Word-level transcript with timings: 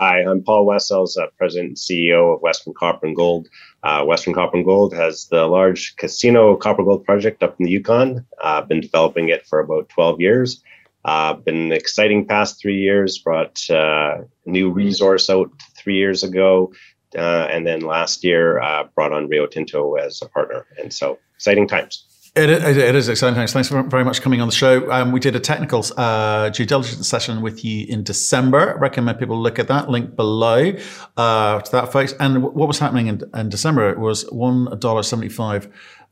Hi, 0.00 0.20
I'm 0.20 0.44
Paul 0.44 0.64
West-Sells, 0.64 1.16
uh, 1.16 1.26
President 1.36 1.70
and 1.70 1.76
CEO 1.76 2.32
of 2.32 2.40
Western 2.40 2.72
Copper 2.72 3.04
and 3.04 3.16
Gold. 3.16 3.48
Uh, 3.82 4.04
Western 4.04 4.32
Copper 4.32 4.58
and 4.58 4.64
Gold 4.64 4.94
has 4.94 5.26
the 5.26 5.46
large 5.46 5.96
casino 5.96 6.54
copper 6.54 6.84
gold 6.84 7.04
project 7.04 7.42
up 7.42 7.56
in 7.58 7.64
the 7.66 7.72
Yukon. 7.72 8.24
I've 8.40 8.62
uh, 8.62 8.66
been 8.66 8.80
developing 8.80 9.28
it 9.28 9.44
for 9.44 9.58
about 9.58 9.88
12 9.88 10.20
years. 10.20 10.62
Uh, 11.04 11.34
been 11.34 11.72
exciting 11.72 12.28
past 12.28 12.60
three 12.60 12.78
years. 12.78 13.18
Brought 13.18 13.68
uh, 13.70 14.18
new 14.46 14.70
resource 14.70 15.28
out 15.28 15.50
three 15.76 15.96
years 15.96 16.22
ago, 16.22 16.72
uh, 17.16 17.48
and 17.50 17.66
then 17.66 17.80
last 17.80 18.22
year 18.22 18.60
uh, 18.60 18.84
brought 18.94 19.12
on 19.12 19.26
Rio 19.26 19.48
Tinto 19.48 19.94
as 19.94 20.22
a 20.22 20.28
partner. 20.28 20.64
And 20.78 20.94
so 20.94 21.18
exciting 21.34 21.66
times. 21.66 22.04
It, 22.38 22.50
it 22.50 22.94
is 22.94 23.08
exciting. 23.08 23.34
Thanks. 23.34 23.52
Thanks 23.52 23.68
very 23.68 24.04
much 24.04 24.18
for 24.18 24.22
coming 24.22 24.40
on 24.40 24.46
the 24.46 24.54
show. 24.54 24.88
Um, 24.92 25.10
we 25.10 25.18
did 25.18 25.34
a 25.34 25.40
technical 25.40 25.84
uh, 25.96 26.50
due 26.50 26.64
diligence 26.64 27.08
session 27.08 27.42
with 27.42 27.64
you 27.64 27.84
in 27.88 28.04
December. 28.04 28.76
I 28.76 28.78
recommend 28.78 29.18
people 29.18 29.36
look 29.42 29.58
at 29.58 29.66
that 29.66 29.90
link 29.90 30.14
below 30.14 30.72
uh, 31.16 31.60
to 31.60 31.72
that, 31.72 31.90
folks. 31.90 32.14
And 32.20 32.44
what 32.44 32.68
was 32.68 32.78
happening 32.78 33.08
in, 33.08 33.22
in 33.34 33.48
December 33.48 33.98
was 33.98 34.22
one 34.30 34.78
dollar 34.78 35.02
seventy 35.02 35.28
five 35.28 35.68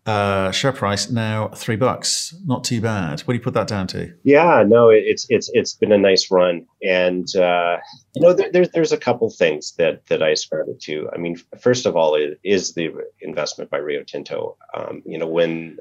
uh, 0.06 0.50
share 0.52 0.72
price 0.72 1.10
now 1.10 1.48
three 1.48 1.76
bucks. 1.76 2.34
Not 2.46 2.64
too 2.64 2.80
bad. 2.80 3.20
What 3.20 3.34
do 3.34 3.38
you 3.38 3.42
put 3.42 3.54
that 3.54 3.66
down 3.66 3.86
to? 3.88 4.12
Yeah, 4.22 4.64
no, 4.66 4.88
it's 4.88 5.26
it's 5.28 5.50
it's 5.52 5.74
been 5.74 5.92
a 5.92 5.98
nice 5.98 6.30
run, 6.30 6.66
and 6.82 7.26
uh, 7.36 7.78
you 8.14 8.22
know 8.22 8.32
there, 8.32 8.50
there's 8.52 8.70
there's 8.70 8.92
a 8.92 8.98
couple 8.98 9.28
things 9.30 9.72
that 9.78 10.06
that 10.06 10.22
I 10.22 10.34
started 10.34 10.80
to. 10.82 11.10
I 11.12 11.18
mean, 11.18 11.36
first 11.58 11.86
of 11.86 11.96
all, 11.96 12.14
it 12.14 12.38
is 12.44 12.74
the 12.74 12.90
investment 13.20 13.70
by 13.70 13.78
Rio 13.78 14.02
Tinto. 14.04 14.56
Um, 14.74 15.02
you 15.04 15.18
know 15.18 15.26
when 15.26 15.78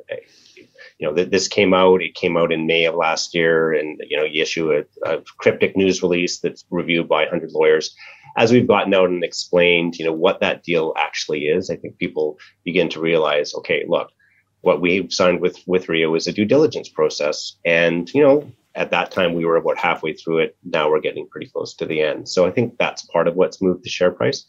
you 0.99 1.07
know, 1.07 1.13
th- 1.13 1.29
this 1.29 1.47
came 1.47 1.73
out. 1.73 2.01
It 2.01 2.15
came 2.15 2.37
out 2.37 2.51
in 2.51 2.67
May 2.67 2.85
of 2.85 2.95
last 2.95 3.35
year, 3.35 3.73
and 3.73 4.01
you 4.07 4.17
know, 4.17 4.23
you 4.23 4.41
issue 4.41 4.71
a, 4.71 4.83
a 5.09 5.21
cryptic 5.37 5.75
news 5.75 6.01
release 6.01 6.39
that's 6.39 6.65
reviewed 6.69 7.07
by 7.07 7.23
100 7.23 7.51
lawyers. 7.51 7.95
As 8.37 8.51
we've 8.51 8.67
gotten 8.67 8.93
out 8.93 9.09
and 9.09 9.23
explained, 9.23 9.95
you 9.97 10.05
know, 10.05 10.13
what 10.13 10.41
that 10.41 10.63
deal 10.63 10.93
actually 10.97 11.45
is, 11.45 11.69
I 11.69 11.75
think 11.77 11.97
people 11.97 12.37
begin 12.63 12.89
to 12.89 12.99
realize, 12.99 13.53
okay, 13.55 13.85
look, 13.87 14.09
what 14.61 14.81
we 14.81 15.07
signed 15.09 15.41
with 15.41 15.59
with 15.67 15.89
Rio 15.89 16.15
is 16.15 16.27
a 16.27 16.33
due 16.33 16.45
diligence 16.45 16.89
process, 16.89 17.55
and 17.63 18.11
you 18.13 18.21
know, 18.21 18.51
at 18.73 18.91
that 18.91 19.11
time 19.11 19.33
we 19.33 19.45
were 19.45 19.55
about 19.55 19.77
halfway 19.77 20.13
through 20.13 20.39
it. 20.39 20.57
Now 20.63 20.89
we're 20.89 20.99
getting 20.99 21.27
pretty 21.27 21.47
close 21.47 21.73
to 21.75 21.85
the 21.85 22.01
end. 22.01 22.27
So 22.27 22.45
I 22.45 22.51
think 22.51 22.77
that's 22.77 23.05
part 23.05 23.27
of 23.27 23.35
what's 23.35 23.61
moved 23.61 23.83
the 23.83 23.89
share 23.89 24.11
price. 24.11 24.43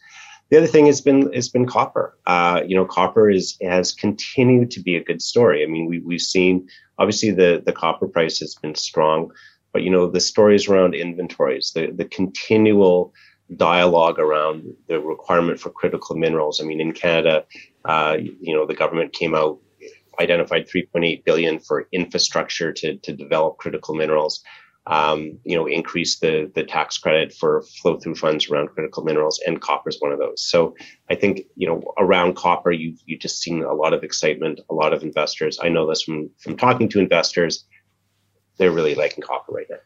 The 0.49 0.57
other 0.57 0.67
thing 0.67 0.85
has 0.85 1.01
been 1.01 1.31
has 1.33 1.49
been 1.49 1.65
copper. 1.65 2.17
Uh, 2.25 2.61
you 2.65 2.75
know, 2.75 2.85
copper 2.85 3.29
is 3.29 3.57
has 3.61 3.93
continued 3.93 4.71
to 4.71 4.81
be 4.81 4.95
a 4.95 5.03
good 5.03 5.21
story. 5.21 5.63
I 5.63 5.67
mean, 5.67 5.87
we 5.87 5.99
we've 5.99 6.21
seen 6.21 6.67
obviously 6.97 7.31
the 7.31 7.61
the 7.65 7.73
copper 7.73 8.07
price 8.07 8.39
has 8.39 8.55
been 8.55 8.75
strong, 8.75 9.31
but 9.73 9.83
you 9.83 9.89
know 9.89 10.07
the 10.07 10.21
stories 10.21 10.67
around 10.67 10.95
inventories, 10.95 11.71
the 11.75 11.91
the 11.91 12.05
continual 12.05 13.13
dialogue 13.55 14.19
around 14.19 14.73
the 14.87 14.99
requirement 14.99 15.59
for 15.59 15.69
critical 15.69 16.15
minerals. 16.15 16.59
I 16.61 16.65
mean, 16.65 16.81
in 16.81 16.91
Canada, 16.91 17.45
uh, 17.85 18.17
you 18.19 18.55
know, 18.55 18.65
the 18.65 18.75
government 18.75 19.13
came 19.13 19.35
out 19.35 19.59
identified 20.19 20.67
3.8 20.67 21.23
billion 21.25 21.59
for 21.59 21.87
infrastructure 21.91 22.73
to 22.73 22.97
to 22.97 23.13
develop 23.13 23.57
critical 23.57 23.93
minerals 23.93 24.43
um, 24.87 25.37
you 25.43 25.55
know, 25.55 25.67
increase 25.67 26.19
the 26.19 26.49
the 26.55 26.63
tax 26.63 26.97
credit 26.97 27.33
for 27.33 27.61
flow 27.81 27.99
through 27.99 28.15
funds 28.15 28.49
around 28.49 28.69
critical 28.69 29.03
minerals, 29.03 29.39
and 29.45 29.59
copper 29.59 29.89
is 29.89 29.99
one 29.99 30.13
of 30.13 30.19
those. 30.19 30.41
So 30.41 30.75
I 31.09 31.15
think 31.15 31.41
you 31.55 31.67
know 31.67 31.93
around 31.97 32.35
copper, 32.35 32.71
you 32.71 32.95
you 33.05 33.17
just 33.17 33.41
seen 33.41 33.63
a 33.63 33.73
lot 33.73 33.93
of 33.93 34.03
excitement, 34.03 34.61
a 34.69 34.73
lot 34.73 34.93
of 34.93 35.03
investors. 35.03 35.59
I 35.61 35.67
know 35.69 35.87
this 35.87 36.03
from 36.03 36.29
from 36.39 36.55
talking 36.55 36.87
to 36.89 36.99
investors; 36.99 37.65
they're 38.57 38.71
really 38.71 38.95
liking 38.95 39.23
copper 39.23 39.51
right 39.51 39.67
now. 39.69 39.77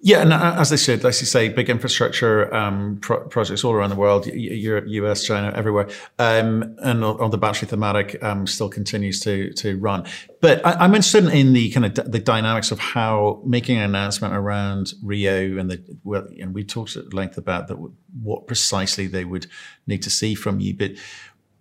Yeah, 0.00 0.20
and 0.20 0.32
uh, 0.32 0.56
as 0.58 0.68
they 0.68 0.76
said, 0.76 1.04
as 1.06 1.20
you 1.22 1.26
say, 1.26 1.48
big 1.48 1.70
infrastructure 1.70 2.54
um, 2.54 2.98
pro- 3.00 3.26
projects 3.28 3.64
all 3.64 3.72
around 3.72 3.88
the 3.88 3.96
world, 3.96 4.26
Europe, 4.26 4.84
US, 4.88 5.24
China, 5.24 5.50
everywhere, 5.56 5.88
um, 6.18 6.76
and 6.82 7.02
on 7.02 7.30
the 7.30 7.38
battery 7.38 7.66
thematic 7.66 8.22
um, 8.22 8.46
still 8.46 8.68
continues 8.68 9.20
to 9.20 9.52
to 9.54 9.78
run. 9.78 10.06
But 10.42 10.64
I, 10.66 10.84
am 10.84 10.94
interested 10.94 11.26
in 11.28 11.54
the 11.54 11.70
kind 11.70 11.86
of 11.86 11.94
d- 11.94 12.02
the 12.04 12.18
dynamics 12.18 12.70
of 12.70 12.78
how 12.78 13.40
making 13.46 13.78
an 13.78 13.84
announcement 13.84 14.34
around 14.34 14.92
Rio 15.02 15.56
and 15.58 15.70
the 15.70 15.82
well, 16.04 16.28
and 16.38 16.54
we 16.54 16.62
talked 16.62 16.96
at 16.96 17.14
length 17.14 17.38
about 17.38 17.68
that, 17.68 17.76
what 18.22 18.46
precisely 18.46 19.06
they 19.06 19.24
would 19.24 19.46
need 19.86 20.02
to 20.02 20.10
see 20.10 20.34
from 20.34 20.60
you. 20.60 20.74
But 20.74 20.92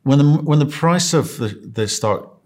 when 0.04 0.18
the 0.18 0.26
when 0.26 0.60
the 0.60 0.66
price 0.66 1.14
of 1.14 1.38
the, 1.38 1.48
the 1.48 1.88
stock 1.88 2.42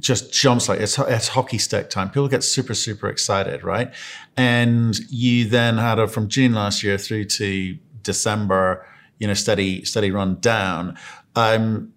just 0.00 0.32
jumps 0.32 0.68
like 0.68 0.80
it's, 0.80 0.98
it's 0.98 1.28
hockey 1.28 1.58
stick 1.58 1.90
time. 1.90 2.08
People 2.08 2.28
get 2.28 2.42
super, 2.42 2.74
super 2.74 3.08
excited, 3.08 3.62
right? 3.62 3.92
And 4.36 4.98
you 5.08 5.48
then 5.48 5.78
had 5.78 5.98
a 5.98 6.08
from 6.08 6.28
June 6.28 6.52
last 6.52 6.82
year 6.82 6.98
through 6.98 7.26
to 7.26 7.78
December, 8.02 8.86
you 9.18 9.26
know, 9.26 9.34
steady, 9.34 9.84
steady 9.84 10.10
run 10.10 10.40
down. 10.40 10.98
Um, 11.36 11.92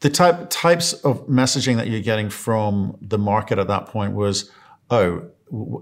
the 0.00 0.10
type 0.10 0.50
types 0.50 0.92
of 0.92 1.26
messaging 1.26 1.76
that 1.76 1.88
you're 1.88 2.02
getting 2.02 2.28
from 2.28 2.96
the 3.00 3.18
market 3.18 3.58
at 3.58 3.68
that 3.68 3.86
point 3.86 4.12
was, 4.12 4.50
oh, 4.90 5.22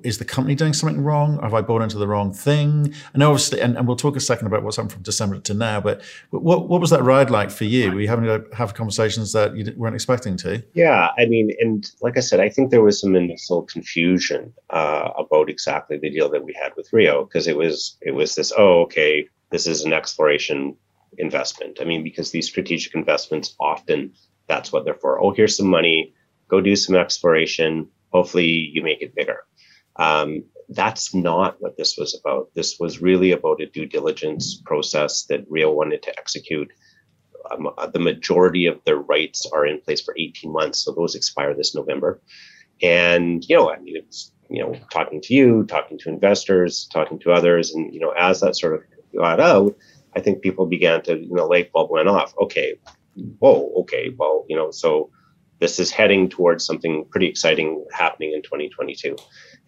is 0.03 0.19
the 0.19 0.25
company 0.25 0.55
doing 0.55 0.73
something 0.73 1.03
wrong? 1.03 1.41
Have 1.41 1.55
I 1.55 1.61
bought 1.61 1.83
into 1.83 1.99
the 1.99 2.07
wrong 2.07 2.33
thing? 2.33 2.93
And 3.15 3.23
obviously, 3.23 3.61
and, 3.61 3.77
and 3.77 3.87
we'll 3.87 3.97
talk 3.97 4.17
a 4.17 4.21
second 4.21 4.47
about 4.47 4.63
what's 4.63 4.77
happened 4.77 4.93
from 4.93 5.03
December 5.03 5.39
to 5.39 5.55
now. 5.55 5.81
But 5.81 6.03
what 6.31 6.69
what 6.69 6.81
was 6.81 6.91
that 6.91 7.03
ride 7.03 7.31
like 7.31 7.51
for 7.51 7.65
you? 7.65 7.93
Were 7.93 8.01
you 8.01 8.09
having 8.09 8.25
to 8.25 8.45
have 8.55 8.75
conversations 8.75 9.33
that 9.33 9.57
you 9.57 9.73
weren't 9.77 9.95
expecting 9.95 10.37
to? 10.39 10.63
Yeah, 10.75 11.11
I 11.19 11.27
mean, 11.27 11.51
and 11.61 11.89
like 12.01 12.17
I 12.17 12.21
said, 12.21 12.41
I 12.41 12.49
think 12.49 12.71
there 12.71 12.83
was 12.83 13.01
some 13.01 13.15
initial 13.15 13.63
confusion 13.63 14.53
uh, 14.71 15.11
about 15.17 15.49
exactly 15.49 15.99
the 15.99 16.11
deal 16.11 16.29
that 16.31 16.45
we 16.45 16.53
had 16.61 16.73
with 16.77 16.93
Rio 16.93 17.25
because 17.25 17.47
it 17.47 17.57
was 17.57 17.97
it 18.01 18.13
was 18.13 18.35
this 18.35 18.53
oh 18.57 18.83
okay 18.83 19.29
this 19.51 19.67
is 19.67 19.85
an 19.85 19.93
exploration 19.93 20.77
investment. 21.19 21.79
I 21.81 21.85
mean, 21.85 22.03
because 22.03 22.31
these 22.31 22.47
strategic 22.47 22.95
investments 22.95 23.55
often 23.61 24.13
that's 24.49 24.73
what 24.73 24.85
they're 24.85 24.95
for. 24.95 25.23
Oh, 25.23 25.31
here's 25.31 25.57
some 25.57 25.69
money, 25.69 26.15
go 26.49 26.61
do 26.61 26.77
some 26.77 26.97
exploration. 26.97 27.89
Hopefully, 28.13 28.47
you 28.47 28.83
make 28.83 29.03
it 29.03 29.15
bigger. 29.15 29.45
Um, 29.97 30.45
that's 30.69 31.15
not 31.15 31.57
what 31.61 31.77
this 31.77 31.97
was 31.99 32.19
about. 32.19 32.49
This 32.55 32.79
was 32.79 33.03
really 33.03 33.33
about 33.33 33.61
a 33.61 33.67
due 33.67 33.87
diligence 33.87 34.61
process 34.65 35.25
that 35.25 35.45
Rio 35.51 35.71
wanted 35.71 36.03
to 36.05 36.19
execute. 36.19 36.73
Um, 37.51 37.69
uh, 37.77 37.87
the 37.89 37.99
majority 37.99 38.67
of 38.67 38.81
their 38.85 38.97
rights 38.97 39.47
are 39.53 39.67
in 39.67 39.81
place 39.81 40.01
for 40.01 40.15
18 40.17 40.53
months, 40.53 40.85
so 40.85 40.93
those 40.93 41.15
expire 41.15 41.55
this 41.55 41.75
November. 41.75 42.21
And 42.81 43.45
you 43.49 43.57
know, 43.57 43.71
I 43.71 43.79
mean, 43.79 43.97
it's 43.97 44.33
you 44.53 44.63
know, 44.63 44.75
talking 44.91 45.21
to 45.23 45.35
you, 45.35 45.65
talking 45.65 45.99
to 45.99 46.11
investors, 46.11 46.87
talking 46.93 47.19
to 47.21 47.33
others, 47.33 47.75
and 47.75 47.93
you 47.93 48.01
know, 48.01 48.11
as 48.11 48.41
that 48.41 48.57
sort 48.57 48.75
of 48.75 48.83
got 49.17 49.41
out, 49.41 49.75
I 50.15 50.21
think 50.21 50.43
people 50.43 50.67
began 50.67 51.03
to, 51.03 51.19
you 51.19 51.35
know, 51.35 51.47
light 51.47 51.73
bulb 51.73 51.91
went 51.91 52.09
off. 52.09 52.35
Okay, 52.39 52.75
whoa, 53.39 53.73
okay, 53.79 54.15
well, 54.17 54.45
you 54.49 54.57
know, 54.57 54.71
so 54.71 55.09
this 55.63 55.79
is 55.79 55.93
heading 55.93 56.29
towards 56.29 56.67
something 56.67 57.07
pretty 57.11 57.29
exciting 57.29 57.87
happening 57.93 58.33
in 58.33 58.43
2022 58.43 59.17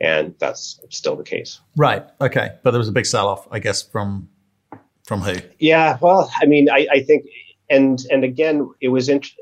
and 0.00 0.34
that's 0.41 0.81
still 0.91 1.15
the 1.15 1.22
case. 1.22 1.60
Right. 1.77 2.05
Okay. 2.21 2.50
But 2.65 2.72
there 2.72 2.81
was 2.81 2.88
a 2.88 2.93
big 2.93 3.06
sell-off 3.06 3.47
i 3.53 3.60
guess 3.60 3.81
from 3.81 4.28
from 5.06 5.21
who? 5.21 5.37
Yeah. 5.60 5.97
Well 6.00 6.31
i 6.43 6.47
mean 6.47 6.69
i, 6.69 6.87
I 6.91 7.00
think 7.03 7.27
and 7.71 8.00
and 8.10 8.25
again 8.25 8.69
it 8.81 8.88
was 8.88 9.09
int- 9.09 9.37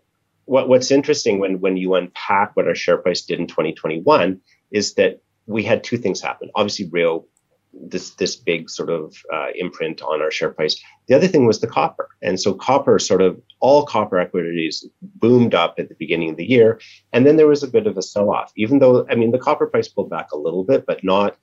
what, 0.44 0.68
what's 0.68 0.90
interesting 0.90 1.38
when 1.38 1.60
when 1.60 1.78
you 1.78 1.94
unpack 1.94 2.54
what 2.54 2.68
our 2.68 2.74
share 2.74 2.98
price 2.98 3.22
did 3.22 3.40
in 3.40 3.46
2021 3.46 4.38
is 4.70 4.94
that 4.94 5.22
we 5.46 5.62
had 5.62 5.82
two 5.82 5.96
things 5.96 6.20
happen. 6.20 6.50
Obviously 6.54 6.88
Rio 6.90 7.24
this 7.72 8.10
this 8.10 8.36
big 8.36 8.68
sort 8.68 8.90
of 8.90 9.16
uh, 9.32 9.48
imprint 9.54 10.02
on 10.02 10.20
our 10.20 10.30
share 10.30 10.50
price. 10.50 10.80
The 11.08 11.14
other 11.14 11.26
thing 11.26 11.46
was 11.46 11.60
the 11.60 11.66
copper, 11.66 12.08
and 12.20 12.40
so 12.40 12.54
copper 12.54 12.98
sort 12.98 13.22
of 13.22 13.40
all 13.60 13.86
copper 13.86 14.18
equities 14.18 14.86
boomed 15.00 15.54
up 15.54 15.74
at 15.78 15.88
the 15.88 15.94
beginning 15.94 16.30
of 16.30 16.36
the 16.36 16.48
year, 16.48 16.80
and 17.12 17.26
then 17.26 17.36
there 17.36 17.46
was 17.46 17.62
a 17.62 17.68
bit 17.68 17.86
of 17.86 17.96
a 17.96 18.02
sell-off. 18.02 18.52
Even 18.56 18.78
though 18.78 19.06
I 19.08 19.14
mean 19.14 19.30
the 19.30 19.38
copper 19.38 19.66
price 19.66 19.88
pulled 19.88 20.10
back 20.10 20.32
a 20.32 20.38
little 20.38 20.64
bit, 20.64 20.84
but 20.86 21.02
not 21.02 21.36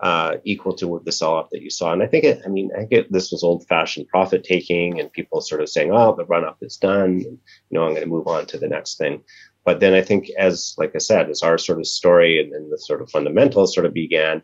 uh, 0.00 0.36
equal 0.44 0.74
to 0.74 1.00
the 1.04 1.12
sell-off 1.12 1.50
that 1.50 1.62
you 1.62 1.70
saw. 1.70 1.92
And 1.92 2.02
I 2.02 2.06
think 2.06 2.24
it, 2.24 2.42
I 2.44 2.48
mean 2.48 2.70
I 2.76 2.84
get 2.84 3.12
this 3.12 3.30
was 3.30 3.42
old-fashioned 3.42 4.08
profit 4.08 4.44
taking, 4.44 5.00
and 5.00 5.12
people 5.12 5.40
sort 5.40 5.62
of 5.62 5.68
saying, 5.68 5.92
"Oh, 5.92 6.14
the 6.14 6.26
run-up 6.26 6.58
is 6.60 6.76
done," 6.76 7.20
you 7.20 7.38
know 7.70 7.84
I'm 7.84 7.90
going 7.90 8.02
to 8.02 8.08
move 8.08 8.26
on 8.26 8.46
to 8.46 8.58
the 8.58 8.68
next 8.68 8.98
thing. 8.98 9.22
But 9.64 9.80
then 9.80 9.92
I 9.92 10.00
think, 10.00 10.30
as 10.38 10.74
like 10.78 10.92
I 10.94 10.98
said, 10.98 11.28
as 11.28 11.42
our 11.42 11.58
sort 11.58 11.78
of 11.78 11.86
story 11.86 12.40
and, 12.40 12.54
and 12.54 12.72
the 12.72 12.78
sort 12.78 13.02
of 13.02 13.10
fundamentals 13.10 13.74
sort 13.74 13.84
of 13.84 13.92
began, 13.92 14.40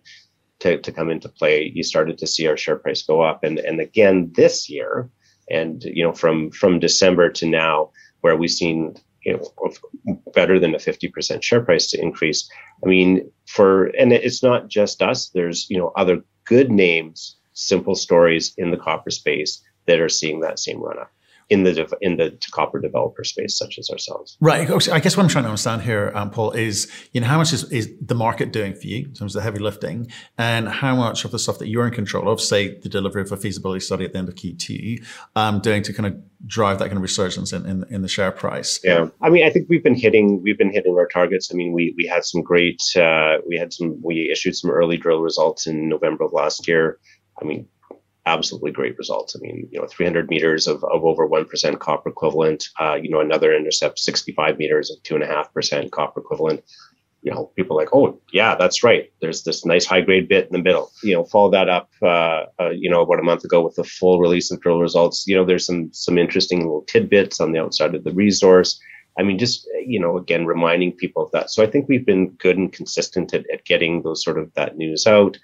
to, 0.61 0.79
to 0.79 0.93
come 0.93 1.11
into 1.11 1.29
play, 1.29 1.71
you 1.75 1.83
started 1.83 2.19
to 2.19 2.27
see 2.27 2.47
our 2.47 2.57
share 2.57 2.77
price 2.77 3.03
go 3.03 3.21
up. 3.21 3.45
And, 3.45 3.59
and 3.59 3.81
again, 3.81 4.33
this 4.35 4.69
year, 4.69 5.11
and 5.51 5.85
you 5.85 6.03
know, 6.03 6.13
from 6.13 6.51
from 6.51 6.79
December 6.79 7.31
to 7.31 7.47
now, 7.47 7.91
where 8.23 8.37
we've 8.37 8.51
seen 8.51 8.97
you 9.25 9.35
know 9.35 9.73
better 10.35 10.59
than 10.59 10.75
a 10.75 10.79
50% 10.79 11.43
share 11.43 11.61
price 11.61 11.89
to 11.91 12.01
increase. 12.01 12.49
I 12.85 12.89
mean, 12.89 13.31
for 13.47 13.87
and 13.99 14.13
it's 14.13 14.43
not 14.43 14.69
just 14.69 15.03
us. 15.03 15.29
There's 15.31 15.69
you 15.69 15.79
know 15.79 15.93
other 15.97 16.23
good 16.45 16.71
names, 16.71 17.37
simple 17.53 17.95
stories 17.95 18.55
in 18.57 18.71
the 18.71 18.77
copper 18.77 19.11
space 19.11 19.63
that 19.87 20.01
are 20.01 20.09
seeing 20.09 20.41
that 20.41 20.59
same 20.59 20.81
run 20.81 20.99
up. 20.99 21.11
In 21.51 21.65
the 21.65 21.97
in 22.01 22.17
the 22.17 22.37
copper 22.51 22.81
developer 22.81 23.25
space, 23.25 23.57
such 23.57 23.79
as 23.79 23.91
ourselves. 23.91 24.37
Right. 24.41 24.69
I 24.71 25.01
guess 25.01 25.17
what 25.17 25.23
I'm 25.23 25.29
trying 25.29 25.45
to 25.45 25.51
understand 25.51 25.83
here, 25.83 26.13
um, 26.15 26.31
Paul, 26.31 26.53
is 26.53 26.91
you 27.13 27.21
know 27.21 27.27
how 27.27 27.39
much 27.39 27.53
is, 27.53 27.71
is 27.71 27.93
the 28.01 28.15
market 28.15 28.53
doing 28.53 28.75
for 28.75 28.87
you 28.87 29.05
in 29.07 29.15
terms 29.15 29.35
of 29.35 29.41
the 29.41 29.43
heavy 29.43 29.59
lifting, 29.59 30.11
and 30.39 30.69
how 30.69 30.97
much 30.97 31.25
of 31.25 31.31
the 31.31 31.39
stuff 31.39 31.59
that 31.59 31.69
you're 31.69 31.87
in 31.87 31.93
control 31.93 32.29
of, 32.31 32.41
say 32.41 32.79
the 32.81 32.89
delivery 32.89 33.23
of 33.23 33.33
a 33.33 33.37
feasibility 33.37 33.81
study 33.81 34.05
at 34.05 34.13
the 34.13 34.19
end 34.19 34.29
of 34.29 34.35
Q2, 34.35 35.05
um, 35.37 35.61
doing 35.61 35.83
to 35.83 35.93
kind 35.93 36.07
of 36.07 36.17
drive 36.47 36.79
that 36.79 36.87
kind 36.87 36.97
of 36.97 37.03
resurgence 37.03 37.53
in, 37.53 37.65
in, 37.67 37.85
in 37.91 38.03
the 38.03 38.09
share 38.09 38.31
price. 38.33 38.81
Yeah, 38.85 39.09
I 39.23 39.31
mean, 39.31 39.47
I 39.47 39.51
think 39.51 39.69
we've 39.69 39.85
been 39.85 39.95
hitting 39.95 40.43
we've 40.43 40.59
been 40.59 40.73
hitting 40.73 40.95
our 40.95 41.07
targets. 41.07 41.51
I 41.53 41.57
mean, 41.57 41.73
we 41.73 41.95
we 41.97 42.07
had 42.07 42.25
some 42.25 42.43
great 42.43 42.83
uh, 42.97 43.39
we 43.47 43.57
had 43.57 43.73
some 43.73 44.01
we 44.03 44.31
issued 44.31 44.57
some 44.57 44.71
early 44.71 44.97
drill 44.97 45.21
results 45.21 45.67
in 45.67 45.89
November 45.89 46.25
of 46.25 46.33
last 46.33 46.67
year. 46.67 46.99
I 47.41 47.45
mean, 47.45 47.67
absolutely 48.27 48.73
great 48.73 48.97
results. 48.99 49.37
I 49.37 49.41
mean, 49.41 49.69
you 49.71 49.81
know, 49.81 49.87
300 49.87 50.31
meters 50.31 50.67
of, 50.67 50.83
of 50.85 51.05
over 51.05 51.29
1% 51.29 51.79
copper 51.79 52.09
equivalent, 52.09 52.69
uh, 52.81 52.95
you 52.95 53.11
know, 53.11 53.21
another 53.21 53.55
intercept 53.55 53.99
65 53.99 54.59
meters 54.59 54.91
of 54.91 55.03
2.5% 55.03 55.91
copper 55.91 56.21
equivalent. 56.21 56.63
You 57.23 57.33
know, 57.33 57.51
people 57.57 57.77
like, 57.77 57.89
oh, 57.95 58.21
yeah, 58.33 58.55
that's 58.55 58.85
right. 58.85 59.11
There's 59.23 59.45
this 59.45 59.65
nice 59.65 59.87
high 59.87 60.03
grade 60.03 60.29
bit 60.29 60.47
in 60.47 60.53
the 60.53 60.63
middle. 60.63 60.91
You 61.03 61.15
know, 61.15 61.25
follow 61.25 61.51
that 61.53 61.71
up, 61.71 61.89
uh, 62.03 62.45
uh, 62.61 62.71
you 62.71 62.91
know, 62.91 63.01
about 63.01 63.19
a 63.19 63.23
month 63.23 63.45
ago 63.45 63.63
with 63.65 63.77
the 63.77 63.85
full 63.85 64.21
release 64.21 64.51
of 64.51 64.61
drill 64.61 64.79
results. 64.79 65.27
You 65.27 65.37
know, 65.37 65.45
there's 65.47 65.65
some 65.65 65.91
some 65.95 66.19
interesting 66.19 66.61
little 66.61 66.83
tidbits 66.83 67.41
on 67.41 67.53
the 67.53 67.61
outside 67.61 67.95
of 67.95 68.05
the 68.05 68.13
resource. 68.13 68.79
I 69.19 69.23
mean, 69.23 69.39
just 69.39 69.67
you 69.87 69.99
know, 69.99 70.19
again, 70.19 70.45
reminding 70.45 70.93
people 70.93 71.25
of 71.25 71.31
that. 71.33 71.51
So 71.51 71.63
I 71.63 71.67
think 71.67 71.89
we've 71.89 72.05
been 72.05 72.29
good 72.33 72.59
and 72.59 72.71
consistent 72.71 73.33
at, 73.33 73.49
at 73.51 73.65
getting 73.65 74.03
those 74.03 74.23
sort 74.23 74.39
of 74.39 74.53
that 74.53 74.77
news 74.77 75.07
out. 75.07 75.39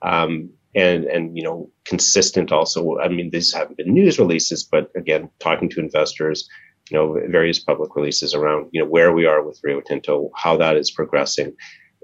Um, 0.00 0.48
and 0.76 1.04
and 1.06 1.36
you 1.36 1.42
know 1.42 1.68
consistent 1.84 2.52
also. 2.52 2.98
I 2.98 3.08
mean 3.08 3.30
these 3.30 3.52
haven't 3.52 3.78
been 3.78 3.92
news 3.92 4.18
releases 4.18 4.62
but 4.62 4.90
again 4.94 5.28
talking 5.40 5.68
to 5.70 5.80
investors 5.80 6.48
you 6.90 6.96
know 6.96 7.14
various 7.28 7.58
public 7.58 7.96
releases 7.96 8.34
around 8.34 8.68
you 8.72 8.80
know 8.80 8.88
where 8.88 9.12
we 9.12 9.26
are 9.26 9.42
with 9.42 9.58
rio 9.64 9.80
tinto 9.80 10.30
how 10.36 10.56
that 10.56 10.76
is 10.76 10.90
progressing. 10.90 11.56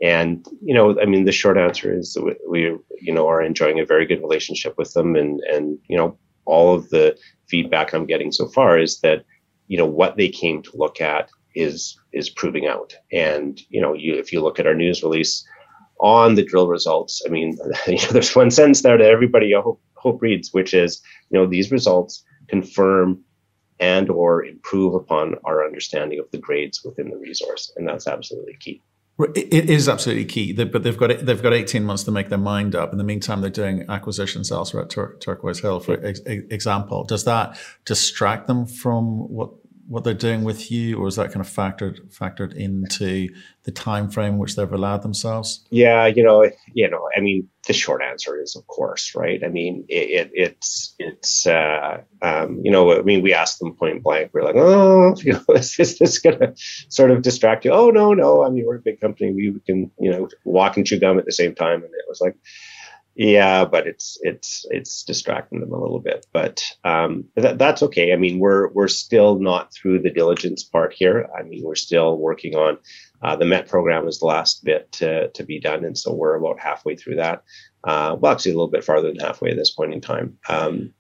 And 0.03 0.45
you 0.63 0.75
know 0.75 0.99
i 1.01 1.05
mean 1.05 1.27
the 1.27 1.33
short 1.33 1.59
answer 1.59 1.97
is 1.97 2.17
we 2.49 2.61
you 3.01 3.13
know 3.13 3.29
are 3.29 3.43
enjoying 3.43 3.79
a 3.79 3.87
very 3.87 4.07
good 4.07 4.23
relationship 4.23 4.75
with 4.79 4.93
them. 4.95 5.15
And 5.15 5.41
and 5.53 5.79
you 5.89 5.97
know 5.97 6.19
all 6.45 6.75
of 6.75 6.89
the 6.89 7.17
feedback 7.47 7.93
i'm 7.93 8.07
getting 8.07 8.33
so 8.33 8.49
far 8.49 8.79
is 8.79 9.01
that 9.01 9.25
you 9.69 9.77
know 9.79 9.87
what 9.87 10.17
they 10.17 10.29
came 10.29 10.61
to 10.63 10.77
look 10.77 11.01
at 11.01 11.29
is 11.55 11.99
is 12.13 12.31
proving 12.31 12.67
out. 12.67 12.95
And 13.13 13.61
you 13.69 13.81
know 13.83 13.93
you 13.93 14.15
if 14.15 14.33
you 14.33 14.41
look 14.41 14.59
at 14.59 14.67
our 14.67 14.75
news 14.75 15.03
release 15.03 15.45
on 16.03 16.35
the 16.35 16.45
drill 16.45 16.67
results. 16.69 17.23
I 17.25 17.31
mean, 17.31 17.57
you 17.87 17.97
know, 17.97 18.09
there's 18.11 18.37
one 18.37 18.51
sentence 18.51 18.83
there 18.83 18.99
that 18.99 19.07
everybody 19.07 19.53
hope, 19.53 19.81
hope 19.95 20.21
reads, 20.21 20.53
which 20.53 20.75
is, 20.75 21.01
you 21.31 21.39
know, 21.39 21.47
these 21.47 21.71
results 21.71 22.23
confirm 22.49 23.25
and 23.81 24.11
or 24.11 24.45
improve 24.45 24.95
upon 24.95 25.37
our 25.45 25.65
understanding 25.65 26.19
of 26.19 26.31
the 26.31 26.39
grades 26.39 26.85
within 26.85 27.11
the 27.11 27.17
resource, 27.17 27.73
and 27.77 27.89
that's 27.89 28.07
absolutely 28.07 28.57
key. 28.61 28.83
It 29.19 29.69
is 29.69 29.89
absolutely 29.89 30.25
key, 30.25 30.53
but 30.53 30.83
they've 30.83 30.97
got 30.97 31.25
they've 31.25 31.43
got 31.43 31.53
eighteen 31.53 31.85
months 31.85 32.03
to 32.05 32.11
make 32.11 32.29
their 32.29 32.39
mind 32.39 32.75
up. 32.75 32.93
In 32.93 32.99
the 32.99 33.05
meantime, 33.05 33.41
they're 33.41 33.51
doing 33.51 33.85
acquisitions 33.89 34.51
elsewhere 34.51 34.85
at 34.85 34.91
Tur- 34.91 35.17
Turquoise 35.21 35.61
Hill, 35.61 35.81
for 35.81 35.95
example. 35.95 37.05
Does 37.05 37.25
that 37.25 37.59
distract 37.85 38.47
them 38.47 38.67
from 38.67 39.29
what 39.29 39.51
what 39.89 40.05
they're 40.05 40.15
doing 40.15 40.45
with 40.45 40.71
you, 40.71 40.99
or 40.99 41.09
is 41.09 41.17
that 41.17 41.33
kind 41.33 41.45
of 41.45 41.51
factored 41.51 42.01
factored 42.17 42.55
into 42.55 43.29
the 43.65 43.71
time 43.71 44.11
frame 44.11 44.39
which 44.39 44.57
they've 44.57 44.73
allowed 44.73 45.03
themselves? 45.03 45.65
Yeah, 45.71 46.07
you 46.07 46.23
know, 46.23 46.49
you 46.73 46.89
know, 46.89 47.09
I 47.17 47.21
mean, 47.21 47.49
the 47.67 47.73
short 47.73 48.03
answer 48.03 48.41
is 48.41 48.57
of 48.57 48.67
course, 48.67 49.15
right? 49.15 49.43
I 49.45 49.49
mean, 49.49 49.85
it, 49.89 50.11
it, 50.11 50.31
it's 50.35 50.95
it's 50.99 51.47
uh, 51.47 52.03
um, 52.23 52.61
you 52.63 52.71
know, 52.71 52.99
I 52.99 53.03
mean, 53.03 53.23
we 53.23 53.35
asked 53.35 53.59
them 53.59 53.75
point 53.75 54.03
blank. 54.03 54.31
We're 54.33 54.45
like, 54.45 54.57
oh, 54.57 55.15
you 55.23 55.33
know, 55.33 55.55
is 55.55 55.77
this, 55.77 55.99
this 55.99 56.19
going 56.19 56.39
to 56.39 56.55
sort 56.89 57.11
of 57.11 57.23
distract 57.23 57.65
you? 57.65 57.73
Oh 57.73 57.91
no, 57.91 58.15
no. 58.15 58.45
I 58.45 58.51
mean, 58.51 58.65
we're 58.67 58.77
a 58.77 58.83
big 58.83 59.01
company. 59.01 59.33
We 59.33 59.59
can 59.67 59.91
you 59.99 60.11
know 60.11 60.29
walk 60.45 60.77
and 60.77 60.87
chew 60.87 60.99
gum 60.99 61.19
at 61.19 61.25
the 61.25 61.33
same 61.33 61.55
time, 61.55 61.83
and 61.83 61.93
it 61.93 62.05
was 62.09 62.21
like 62.21 62.37
yeah, 63.15 63.65
but 63.67 63.87
it's 63.87 64.19
it's 64.23 64.65
it's 64.71 65.03
distracting 65.03 65.61
them 65.61 65.73
a 65.73 65.81
little 65.81 66.01
bit, 66.01 66.27
but 66.33 66.65
um, 66.83 67.25
that, 67.37 67.59
that's 67.59 67.83
okay. 67.83 68.13
I 68.13 68.17
mean, 68.17 68.39
we're 68.39 68.69
we're 68.69 68.89
still 68.89 69.39
not 69.39 69.73
through 69.73 70.01
the 70.01 70.11
diligence 70.11 70.65
part 70.65 70.95
here. 70.95 71.29
I 71.39 71.43
mean, 71.43 71.63
we're 71.63 71.75
still 71.75 72.17
working 72.17 72.57
on 72.57 72.79
uh, 73.21 73.37
the 73.37 73.45
Met 73.45 73.69
program 73.69 74.09
is 74.09 74.19
the 74.19 74.27
last 74.27 74.65
bit 74.65 74.91
to 74.93 75.29
to 75.29 75.45
be 75.45 75.61
done, 75.61 75.85
and 75.85 75.97
so 75.97 76.13
we're 76.13 76.37
about 76.37 76.59
halfway 76.59 76.97
through 76.97 77.17
that. 77.17 77.43
Uh, 77.85 78.17
well, 78.19 78.33
actually, 78.33 78.53
a 78.53 78.55
little 78.55 78.71
bit 78.71 78.85
farther 78.85 79.09
than 79.09 79.21
halfway 79.21 79.51
at 79.51 79.57
this 79.57 79.71
point 79.73 79.93
in 79.93 80.01
time. 80.01 80.39
Um, 80.49 80.95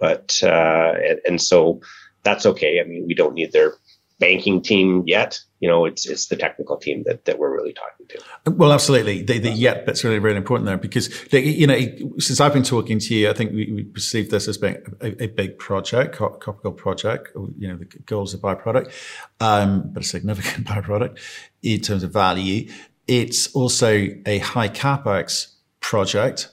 but 0.00 0.40
uh, 0.42 0.94
and, 1.08 1.20
and 1.26 1.42
so 1.42 1.80
that's 2.24 2.46
okay. 2.46 2.80
I 2.80 2.84
mean, 2.84 3.06
we 3.06 3.14
don't 3.14 3.34
need 3.34 3.52
their 3.52 3.74
banking 4.18 4.60
team 4.60 5.04
yet. 5.06 5.38
You 5.64 5.70
know, 5.70 5.86
it's 5.86 6.04
it's 6.04 6.26
the 6.26 6.36
technical 6.36 6.76
team 6.76 7.04
that, 7.06 7.24
that 7.24 7.38
we're 7.38 7.50
really 7.50 7.72
talking 7.72 8.06
to. 8.08 8.50
Well, 8.50 8.70
absolutely. 8.70 9.22
The, 9.22 9.38
the 9.38 9.48
yet 9.48 9.86
bit's 9.86 10.04
really, 10.04 10.18
really 10.18 10.36
important 10.36 10.66
there 10.66 10.76
because, 10.76 11.08
you 11.32 11.66
know, 11.66 11.80
since 12.18 12.38
I've 12.38 12.52
been 12.52 12.64
talking 12.64 12.98
to 12.98 13.14
you, 13.14 13.30
I 13.30 13.32
think 13.32 13.52
we, 13.52 13.72
we 13.72 13.84
perceive 13.84 14.28
this 14.28 14.46
as 14.46 14.58
being 14.58 14.76
a, 15.00 15.24
a 15.24 15.26
big 15.28 15.56
project, 15.58 16.16
Copper 16.16 16.52
Gold 16.62 16.76
project. 16.76 17.30
You 17.56 17.68
know, 17.68 17.76
the 17.78 17.86
gold 18.04 18.28
is 18.28 18.34
a 18.34 18.38
byproduct, 18.38 18.92
um, 19.40 19.88
but 19.90 20.02
a 20.02 20.06
significant 20.06 20.66
byproduct 20.68 21.18
in 21.62 21.80
terms 21.80 22.02
of 22.02 22.12
value. 22.12 22.70
It's 23.08 23.50
also 23.54 24.08
a 24.26 24.40
high 24.40 24.68
capex 24.68 25.54
project 25.80 26.50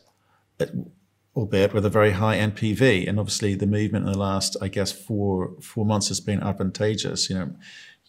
albeit 1.36 1.74
with 1.74 1.86
a 1.86 1.90
very 1.90 2.12
high 2.12 2.38
NPV. 2.38 3.08
And 3.10 3.20
obviously, 3.20 3.56
the 3.56 3.68
movement 3.68 4.06
in 4.06 4.12
the 4.12 4.18
last, 4.18 4.56
I 4.62 4.70
guess, 4.70 4.94
four 4.94 5.56
four 5.62 5.86
months 5.86 6.08
has 6.08 6.22
been 6.22 6.42
advantageous. 6.42 7.30
You 7.30 7.36
know, 7.38 7.56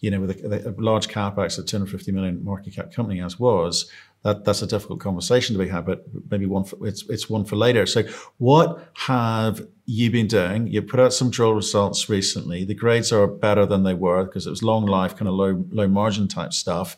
you 0.03 0.11
know, 0.11 0.19
with 0.19 0.31
a, 0.31 0.69
a 0.69 0.81
large 0.81 1.07
capex 1.07 1.57
at 1.57 1.65
250 1.65 2.11
million 2.11 2.43
market 2.43 2.75
cap 2.75 2.91
company 2.91 3.21
as 3.21 3.39
was, 3.39 3.89
that 4.23 4.43
that's 4.43 4.61
a 4.61 4.67
difficult 4.67 4.99
conversation 4.99 5.55
to 5.55 5.63
be 5.63 5.69
had. 5.69 5.85
But 5.85 6.03
maybe 6.29 6.45
one 6.45 6.65
for, 6.65 6.85
it's 6.85 7.07
it's 7.09 7.29
one 7.29 7.45
for 7.45 7.55
later. 7.55 7.85
So, 7.85 8.03
what 8.37 8.91
have 8.95 9.65
you 9.85 10.11
been 10.11 10.27
doing? 10.27 10.67
You 10.67 10.81
put 10.81 10.99
out 10.99 11.13
some 11.13 11.29
drill 11.29 11.53
results 11.53 12.09
recently. 12.09 12.65
The 12.65 12.75
grades 12.75 13.13
are 13.13 13.27
better 13.27 13.65
than 13.65 13.83
they 13.83 13.93
were 13.93 14.25
because 14.25 14.45
it 14.45 14.49
was 14.49 14.61
long 14.61 14.85
life, 14.85 15.15
kind 15.15 15.29
of 15.29 15.35
low 15.35 15.63
low 15.71 15.87
margin 15.87 16.27
type 16.27 16.51
stuff 16.51 16.97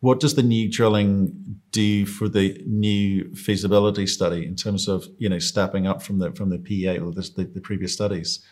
what 0.00 0.18
does 0.18 0.34
the 0.34 0.42
new 0.42 0.68
drilling 0.68 1.60
do 1.70 2.04
for 2.04 2.28
the 2.28 2.60
new 2.66 3.32
feasibility 3.36 4.04
study 4.04 4.44
in 4.44 4.56
terms 4.56 4.88
of 4.88 5.06
you 5.18 5.28
know 5.28 5.38
stepping 5.38 5.86
up 5.86 6.02
from 6.02 6.18
the 6.18 6.32
from 6.32 6.50
the 6.50 6.58
PEA 6.58 6.98
or 6.98 7.12
the, 7.12 7.22
the, 7.36 7.44
the 7.44 7.60
previous 7.60 7.94
studies? 7.94 8.44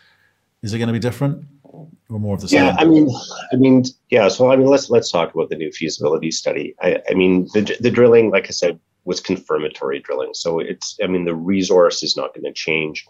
Is 0.62 0.72
it 0.72 0.78
going 0.78 0.86
to 0.86 0.92
be 0.92 1.00
different 1.00 1.44
or 1.70 2.18
more 2.18 2.34
of 2.34 2.40
the 2.40 2.48
same? 2.48 2.64
Yeah, 2.64 2.76
I 2.78 2.84
mean, 2.84 3.08
I 3.52 3.56
mean, 3.56 3.84
yeah. 4.10 4.28
So 4.28 4.50
I 4.50 4.56
mean, 4.56 4.66
let's 4.66 4.90
let's 4.90 5.10
talk 5.10 5.34
about 5.34 5.50
the 5.50 5.56
new 5.56 5.70
feasibility 5.72 6.30
study. 6.30 6.74
I, 6.80 6.98
I 7.10 7.14
mean, 7.14 7.48
the 7.54 7.76
the 7.80 7.90
drilling, 7.90 8.30
like 8.30 8.46
I 8.46 8.50
said, 8.50 8.78
was 9.04 9.20
confirmatory 9.20 10.00
drilling. 10.00 10.34
So 10.34 10.58
it's, 10.58 10.96
I 11.02 11.06
mean, 11.06 11.24
the 11.24 11.34
resource 11.34 12.02
is 12.02 12.16
not 12.16 12.34
going 12.34 12.44
to 12.44 12.52
change 12.52 13.06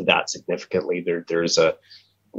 that 0.00 0.30
significantly. 0.30 1.02
There, 1.04 1.24
there's 1.28 1.58
a 1.58 1.74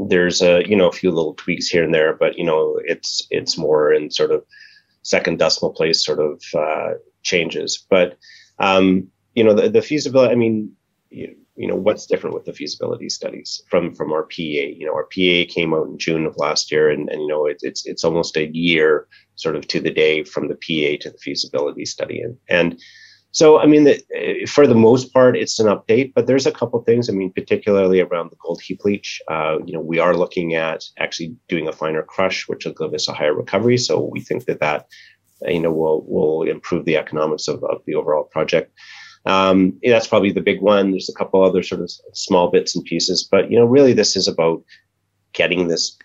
there's 0.08 0.42
a 0.42 0.68
you 0.68 0.76
know 0.76 0.88
a 0.88 0.94
few 0.94 1.12
little 1.12 1.36
tweaks 1.36 1.68
here 1.68 1.84
and 1.84 1.94
there, 1.94 2.14
but 2.14 2.38
you 2.38 2.44
know 2.44 2.80
it's 2.84 3.26
it's 3.30 3.58
more 3.58 3.94
in 3.94 4.12
sort 4.12 4.32
of 4.32 4.44
second 5.04 5.40
decimal 5.40 5.74
place 5.74 6.04
sort 6.04 6.20
of 6.20 6.42
uh, 6.58 6.94
changes. 7.24 7.86
But 7.90 8.18
um, 8.60 9.08
you 9.36 9.44
know, 9.44 9.54
the, 9.54 9.70
the 9.70 9.82
feasibility. 9.82 10.32
I 10.32 10.36
mean, 10.36 10.72
you, 11.56 11.68
know, 11.68 11.76
what's 11.76 12.06
different 12.06 12.36
with 12.36 12.46
the 12.46 12.54
feasibility 12.54 13.10
studies 13.10 13.62
from 13.70 13.94
from 13.94 14.12
our 14.12 14.24
PA. 14.24 14.42
You 14.42 14.86
know, 14.86 14.94
our 14.94 15.06
PA 15.06 15.52
came 15.54 15.74
out 15.74 15.88
in 15.88 15.98
June 15.98 16.26
of 16.26 16.38
last 16.38 16.72
year, 16.72 16.90
and, 16.90 17.10
and 17.10 17.22
you 17.22 17.28
know, 17.28 17.46
it, 17.46 17.58
it's 17.62 17.86
it's 17.86 18.04
almost 18.04 18.38
a 18.38 18.50
year 18.54 19.08
sort 19.36 19.56
of 19.56 19.68
to 19.68 19.80
the 19.80 19.92
day 19.92 20.24
from 20.24 20.48
the 20.48 20.56
PA 20.56 21.02
to 21.02 21.10
the 21.12 21.18
feasibility 21.20 21.86
study, 21.86 22.22
and 22.22 22.38
and 22.50 22.80
so, 23.34 23.60
I 23.60 23.66
mean, 23.66 23.86
the, 23.86 24.46
for 24.48 24.68
the 24.68 24.76
most 24.76 25.12
part, 25.12 25.36
it's 25.36 25.60
an 25.60 25.66
update, 25.66 26.14
but 26.14 26.28
there's 26.28 26.46
a 26.46 26.52
couple 26.52 26.80
things. 26.84 27.10
I 27.10 27.14
mean, 27.14 27.34
particularly 27.34 28.00
around 28.00 28.30
the 28.30 28.36
gold 28.40 28.62
heap 28.62 28.86
leach. 28.86 29.20
Uh, 29.28 29.58
you 29.66 29.74
know, 29.74 29.80
we 29.80 29.98
are 29.98 30.16
looking 30.16 30.54
at 30.54 30.84
actually 31.00 31.36
doing 31.50 31.68
a 31.68 31.74
finer 31.74 32.04
crush, 32.04 32.48
which 32.48 32.64
will 32.64 32.74
give 32.74 32.94
us 32.94 33.08
a 33.08 33.14
higher 33.14 33.34
recovery. 33.34 33.80
So 33.80 34.08
we 34.12 34.22
think 34.22 34.46
that 34.46 34.60
that, 34.60 34.86
you 35.48 35.60
know, 35.60 35.72
will 35.72 36.06
will 36.08 36.44
improve 36.44 36.86
the 36.86 36.96
economics 36.96 37.48
of, 37.48 37.64
of 37.64 37.82
the 37.88 37.96
overall 37.96 38.26
project. 38.26 38.72
Um, 39.26 39.80
that's 39.84 40.08
probably 40.08 40.32
the 40.32 40.42
big 40.42 40.62
one. 40.62 40.92
There's 40.92 41.10
a 41.10 41.14
couple 41.14 41.44
other 41.44 41.64
sort 41.64 41.82
of 41.82 41.92
small 42.14 42.50
bits 42.52 42.76
and 42.76 42.84
pieces, 42.84 43.28
but 43.30 43.50
you 43.50 43.58
know, 43.58 43.66
really, 43.66 43.94
this 43.94 44.16
is 44.16 44.28
about 44.28 44.64
getting 45.34 45.68
this 45.68 45.98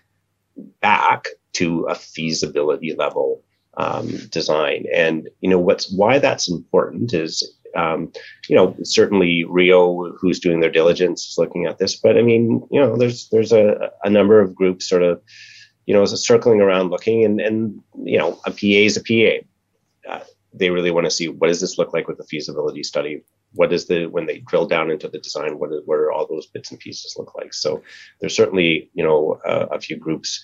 back 0.81 1.27
to 1.53 1.83
a 1.83 1.95
feasibility 1.95 2.95
level 2.95 3.43
um, 3.77 4.07
design. 4.29 4.85
And 4.93 5.29
you 5.41 5.49
know 5.49 5.59
what's 5.59 5.91
why 5.91 6.19
that's 6.19 6.49
important 6.49 7.13
is 7.13 7.55
um, 7.75 8.11
you 8.47 8.55
know 8.55 8.75
certainly 8.83 9.43
Rio, 9.45 10.11
who's 10.13 10.39
doing 10.39 10.59
their 10.59 10.71
diligence, 10.71 11.25
is 11.25 11.37
looking 11.37 11.65
at 11.65 11.77
this. 11.77 11.95
But 11.95 12.17
I 12.17 12.21
mean, 12.21 12.65
you 12.71 12.79
know, 12.79 12.97
there's 12.97 13.29
there's 13.29 13.51
a, 13.51 13.91
a 14.03 14.09
number 14.09 14.39
of 14.39 14.55
groups 14.55 14.87
sort 14.87 15.03
of 15.03 15.21
you 15.85 15.93
know 15.93 16.05
circling 16.05 16.61
around 16.61 16.91
looking, 16.91 17.25
and 17.25 17.39
and 17.39 17.81
you 18.03 18.17
know 18.17 18.39
a 18.45 18.51
PA 18.51 18.57
is 18.61 18.97
a 18.97 19.01
PA. 19.01 19.45
Uh, 20.09 20.23
they 20.53 20.69
really 20.69 20.91
want 20.91 21.05
to 21.05 21.11
see 21.11 21.27
what 21.27 21.47
does 21.47 21.61
this 21.61 21.77
look 21.77 21.93
like 21.93 22.07
with 22.07 22.17
the 22.17 22.23
feasibility 22.23 22.83
study? 22.83 23.23
What 23.53 23.73
is 23.73 23.87
the 23.87 24.05
when 24.05 24.25
they 24.25 24.39
drill 24.39 24.67
down 24.67 24.91
into 24.91 25.07
the 25.07 25.19
design 25.19 25.57
what 25.57 25.71
is 25.71 25.81
are 25.87 26.11
all 26.11 26.27
those 26.27 26.47
bits 26.47 26.71
and 26.71 26.79
pieces 26.79 27.15
look 27.17 27.35
like? 27.35 27.53
So 27.53 27.81
there's 28.19 28.35
certainly 28.35 28.89
you 28.93 29.03
know 29.03 29.39
uh, 29.45 29.67
a 29.71 29.79
few 29.79 29.97
groups 29.97 30.43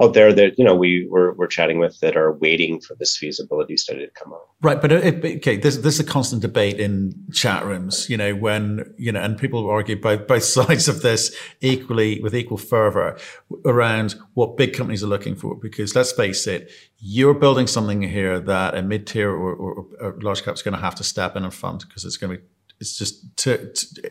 out 0.00 0.14
there 0.14 0.32
that 0.32 0.58
you 0.58 0.64
know 0.64 0.74
we 0.74 1.06
we're, 1.10 1.32
we're 1.32 1.46
chatting 1.46 1.78
with 1.78 2.00
that 2.00 2.16
are 2.16 2.32
waiting 2.32 2.80
for 2.80 2.94
this 2.94 3.16
feasibility 3.16 3.76
study 3.76 4.06
to 4.06 4.12
come 4.12 4.32
out. 4.32 4.48
Right, 4.62 4.80
but 4.80 4.92
uh, 4.92 4.96
it, 4.96 5.24
okay, 5.38 5.56
there's 5.56 5.80
there's 5.82 6.00
a 6.00 6.04
constant 6.04 6.40
debate 6.42 6.80
in 6.80 7.14
chat 7.32 7.64
rooms, 7.64 8.08
you 8.08 8.16
know, 8.16 8.34
when 8.34 8.94
you 8.96 9.12
know, 9.12 9.20
and 9.20 9.38
people 9.38 9.68
argue 9.68 10.00
both 10.00 10.26
both 10.26 10.44
sides 10.58 10.88
of 10.88 11.02
this 11.02 11.34
equally 11.60 12.20
with 12.20 12.34
equal 12.34 12.58
fervor 12.58 13.18
around 13.64 14.14
what 14.34 14.56
big 14.56 14.72
companies 14.72 15.04
are 15.04 15.08
looking 15.08 15.36
for. 15.36 15.54
Because 15.54 15.94
let's 15.94 16.12
face 16.12 16.46
it, 16.46 16.70
you're 16.98 17.34
building 17.34 17.66
something 17.66 18.02
here 18.02 18.40
that 18.40 18.74
a 18.74 18.82
mid 18.82 19.06
tier 19.06 19.30
or, 19.30 19.54
or, 19.54 19.86
or 20.00 20.18
large 20.22 20.42
cap 20.42 20.54
is 20.54 20.62
going 20.62 20.74
to 20.74 20.80
have 20.80 20.94
to 20.94 21.04
step 21.04 21.36
in 21.36 21.44
and 21.44 21.52
fund 21.52 21.84
because 21.86 22.04
it's 22.04 22.16
going 22.16 22.32
to 22.32 22.38
be 22.38 22.44
it's 22.82 22.98
just 22.98 23.36
too, 23.36 23.70
too, 23.74 24.02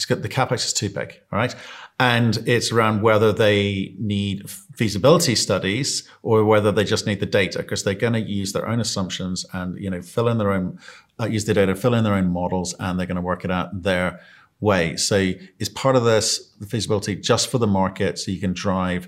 it's 0.00 0.06
got 0.06 0.22
the 0.22 0.30
capex 0.30 0.64
is 0.64 0.72
too 0.72 0.88
big, 0.88 1.20
all 1.30 1.38
right? 1.38 1.54
And 1.98 2.38
it's 2.46 2.72
around 2.72 3.02
whether 3.02 3.34
they 3.34 3.94
need 3.98 4.48
feasibility 4.48 5.34
studies 5.34 6.08
or 6.22 6.42
whether 6.42 6.72
they 6.72 6.84
just 6.84 7.06
need 7.06 7.20
the 7.20 7.26
data 7.26 7.58
because 7.58 7.84
they're 7.84 7.92
going 7.92 8.14
to 8.14 8.20
use 8.20 8.54
their 8.54 8.66
own 8.66 8.80
assumptions 8.80 9.44
and 9.52 9.78
you 9.78 9.90
know 9.90 10.00
fill 10.00 10.28
in 10.28 10.38
their 10.38 10.52
own 10.52 10.78
uh, 11.20 11.26
use 11.26 11.44
the 11.44 11.52
data, 11.52 11.74
fill 11.74 11.92
in 11.92 12.02
their 12.02 12.14
own 12.14 12.28
models, 12.32 12.74
and 12.80 12.98
they're 12.98 13.06
going 13.06 13.16
to 13.16 13.20
work 13.20 13.44
it 13.44 13.50
out 13.50 13.82
their 13.82 14.20
way. 14.60 14.96
So 14.96 15.34
is 15.58 15.68
part 15.68 15.96
of 15.96 16.04
this 16.04 16.48
the 16.58 16.66
feasibility 16.66 17.14
just 17.14 17.50
for 17.50 17.58
the 17.58 17.66
market 17.66 18.18
so 18.18 18.30
you 18.30 18.40
can 18.40 18.54
drive 18.54 19.06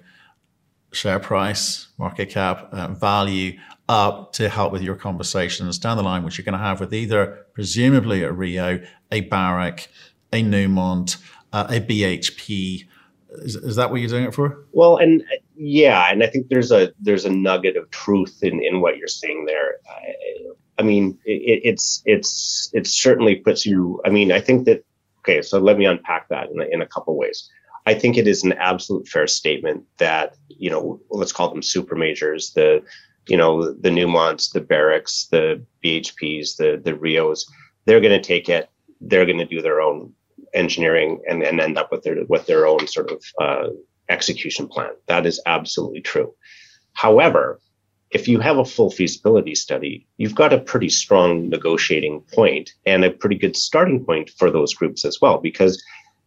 share 0.93 1.19
price, 1.19 1.89
market 1.97 2.29
cap, 2.29 2.69
uh, 2.71 2.89
value 2.89 3.59
up 3.89 4.35
to 4.35 4.51
help 4.51 4.73
with 4.73 4.83
your 4.83 4.95
conversations 4.95 5.79
down 5.79 5.97
the 5.97 6.03
line, 6.03 6.23
which 6.23 6.37
you're 6.37 6.45
going 6.45 6.53
to 6.53 6.59
have 6.59 6.81
with 6.81 6.93
either 6.93 7.47
presumably 7.55 8.23
a 8.23 8.31
Rio, 8.31 8.83
a 9.11 9.23
Barrick, 9.23 9.89
a 10.33 10.43
Newmont, 10.43 11.17
uh, 11.53 11.67
a 11.69 11.81
BHP. 11.81 12.87
Is, 13.39 13.57
is, 13.57 13.77
that 13.77 13.91
what 13.91 14.01
you're 14.01 14.11
doing 14.11 14.25
it 14.25 14.35
for? 14.35 14.67
Well, 14.73 14.99
and 14.99 15.25
yeah, 15.57 16.11
and 16.11 16.23
I 16.23 16.27
think 16.27 16.49
there's 16.49 16.71
a 16.71 16.93
there's 17.01 17.25
a 17.25 17.31
nugget 17.31 17.77
of 17.77 17.91
truth 17.91 18.41
in 18.43 18.63
in 18.63 18.81
what 18.81 18.99
you're 18.99 19.09
saying 19.09 19.47
there. 19.47 19.77
I, 19.89 20.15
I 20.79 20.83
mean, 20.83 21.19
it, 21.25 21.61
it's 21.65 22.03
it's 22.05 22.71
it 22.75 22.87
certainly 22.87 23.37
puts 23.37 23.65
you. 23.65 24.01
I 24.05 24.11
mean, 24.11 24.33
I 24.33 24.41
think 24.41 24.67
that 24.67 24.85
okay. 25.21 25.41
So 25.41 25.59
let 25.59 25.79
me 25.79 25.87
unpack 25.87 26.29
that 26.29 26.51
in 26.51 26.61
a, 26.61 26.65
in 26.65 26.83
a 26.83 26.87
couple 26.87 27.17
ways. 27.17 27.49
I 27.87 27.95
think 27.95 28.17
it 28.17 28.29
is 28.29 28.45
an 28.45 28.53
absolute 28.55 29.09
fair 29.09 29.27
statement 29.27 29.85
that 29.99 30.37
you 30.49 30.71
know 30.71 31.01
let's 31.11 31.33
call 31.33 31.49
them 31.49 31.63
super 31.63 31.95
majors, 31.95 32.53
the 32.53 32.83
you 33.29 33.37
know 33.37 33.73
the 33.73 33.91
Newmonts, 33.91 34.53
the 34.53 34.61
Barricks, 34.61 35.27
the 35.31 35.63
BHPs, 35.85 36.57
the 36.57 36.81
the 36.83 36.95
Rios. 36.95 37.51
They're 37.85 38.01
going 38.01 38.21
to 38.21 38.27
take 38.27 38.49
it. 38.49 38.71
They're 39.01 39.27
going 39.27 39.39
to 39.39 39.45
do 39.45 39.61
their 39.61 39.81
own 39.81 40.13
engineering 40.55 41.21
and, 41.29 41.43
and 41.43 41.61
end 41.61 41.79
up 41.79 41.91
with 41.91 42.03
their 42.03 42.17
with 42.29 42.47
their 42.47 42.67
own 42.67 42.87
sort 42.87 43.11
of 43.11 43.23
uh, 43.41 43.69
execution 44.09 44.69
plan. 44.69 44.91
That 45.07 45.27
is 45.27 45.41
absolutely 45.47 46.01
true. 46.01 46.35
However, 46.93 47.61
if 48.11 48.29
you 48.29 48.41
have 48.41 48.59
a 48.59 48.65
full 48.65 48.91
feasibility 48.91 49.55
study, 49.55 50.07
you've 50.19 50.35
got 50.35 50.53
a 50.53 50.59
pretty 50.59 50.91
strong 50.91 51.49
negotiating 51.49 52.21
point 52.33 52.71
and 52.85 53.05
a 53.05 53.11
pretty 53.11 53.37
good 53.37 53.57
starting 53.57 54.05
point 54.05 54.31
for 54.31 54.51
those 54.51 54.75
groups 54.75 55.05
as 55.05 55.19
well, 55.21 55.39
because 55.39 55.83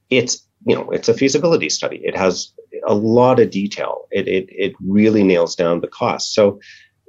it's 0.10 0.46
you 0.66 0.76
know 0.76 0.90
it's 0.92 1.10
a 1.10 1.14
feasibility 1.14 1.70
study. 1.70 2.02
It 2.04 2.18
has 2.18 2.52
a 2.88 2.96
lot 2.96 3.40
of 3.40 3.52
detail. 3.52 4.08
It 4.12 4.28
it 4.28 4.46
it 4.50 4.74
really 4.84 5.24
nails 5.24 5.56
down 5.56 5.82
the 5.82 5.88
cost. 5.88 6.34
So, 6.34 6.60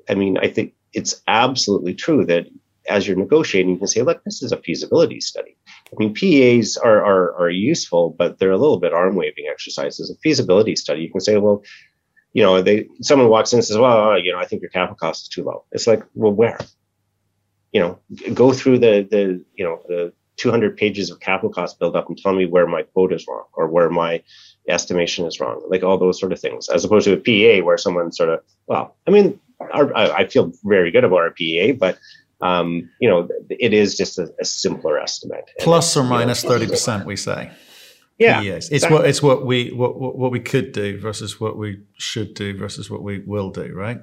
I 0.08 0.14
mean, 0.14 0.36
I 0.38 0.48
think 0.48 0.74
it's 0.92 1.22
absolutely 1.26 1.94
true 1.94 2.24
that 2.26 2.46
as 2.88 3.06
you're 3.06 3.16
negotiating, 3.16 3.72
you 3.72 3.78
can 3.78 3.86
say, 3.86 4.02
look, 4.02 4.22
this 4.24 4.42
is 4.42 4.52
a 4.52 4.56
feasibility 4.58 5.20
study. 5.20 5.56
I 5.68 5.96
mean, 5.98 6.14
PEAs 6.14 6.76
are, 6.76 7.04
are, 7.04 7.34
are 7.36 7.50
useful, 7.50 8.14
but 8.18 8.38
they're 8.38 8.50
a 8.50 8.58
little 8.58 8.78
bit 8.78 8.92
arm 8.92 9.16
waving 9.16 9.46
exercises. 9.50 10.10
A 10.10 10.16
feasibility 10.16 10.76
study, 10.76 11.02
you 11.02 11.10
can 11.10 11.20
say, 11.20 11.36
well, 11.36 11.62
you 12.32 12.42
know, 12.42 12.60
they 12.60 12.86
someone 13.00 13.30
walks 13.30 13.52
in 13.52 13.58
and 13.58 13.64
says, 13.64 13.78
well, 13.78 14.18
you 14.18 14.30
know, 14.30 14.38
I 14.38 14.44
think 14.44 14.60
your 14.60 14.70
capital 14.70 14.96
cost 14.96 15.22
is 15.22 15.28
too 15.28 15.42
low. 15.42 15.64
It's 15.72 15.86
like, 15.86 16.02
well, 16.14 16.32
where? 16.32 16.58
You 17.72 17.80
know, 17.80 17.98
go 18.34 18.52
through 18.52 18.78
the 18.78 19.08
the 19.10 19.42
you 19.54 19.64
know 19.64 19.80
the 19.88 20.12
200 20.36 20.76
pages 20.76 21.10
of 21.10 21.20
capital 21.20 21.50
cost 21.50 21.78
build 21.78 21.96
up 21.96 22.08
and 22.08 22.18
tell 22.18 22.34
me 22.34 22.44
where 22.44 22.66
my 22.66 22.82
quote 22.82 23.12
is 23.12 23.26
wrong 23.26 23.44
or 23.54 23.68
where 23.68 23.88
my 23.88 24.22
estimation 24.68 25.26
is 25.26 25.40
wrong, 25.40 25.62
like 25.68 25.82
all 25.82 25.98
those 25.98 26.20
sort 26.20 26.32
of 26.32 26.40
things, 26.40 26.68
as 26.68 26.84
opposed 26.84 27.06
to 27.06 27.14
a 27.14 27.16
PEA 27.16 27.62
where 27.62 27.78
someone 27.78 28.12
sort 28.12 28.28
of, 28.28 28.40
well, 28.66 28.96
I 29.06 29.10
mean, 29.10 29.40
our, 29.72 29.96
I 29.96 30.26
feel 30.26 30.52
very 30.64 30.90
good 30.90 31.04
about 31.04 31.20
our 31.20 31.30
PEA, 31.30 31.72
but 31.72 31.98
um, 32.40 32.90
you 33.00 33.08
know, 33.08 33.28
it 33.48 33.72
is 33.72 33.96
just 33.96 34.18
a, 34.18 34.32
a 34.40 34.44
simpler 34.44 34.98
estimate. 34.98 35.50
Plus 35.60 35.96
or 35.96 36.04
minus 36.04 36.42
thirty 36.42 36.66
percent, 36.66 37.06
we 37.06 37.16
say. 37.16 37.50
Yeah, 38.18 38.40
yes, 38.40 38.70
it's 38.70 38.88
what 38.88 39.06
it's 39.06 39.22
what 39.22 39.44
we 39.44 39.70
what, 39.72 39.98
what 39.98 40.30
we 40.30 40.40
could 40.40 40.72
do 40.72 40.98
versus 40.98 41.38
what 41.38 41.58
we 41.58 41.82
should 41.98 42.34
do 42.34 42.56
versus 42.56 42.90
what 42.90 43.02
we 43.02 43.18
will 43.20 43.50
do, 43.50 43.72
right? 43.74 44.00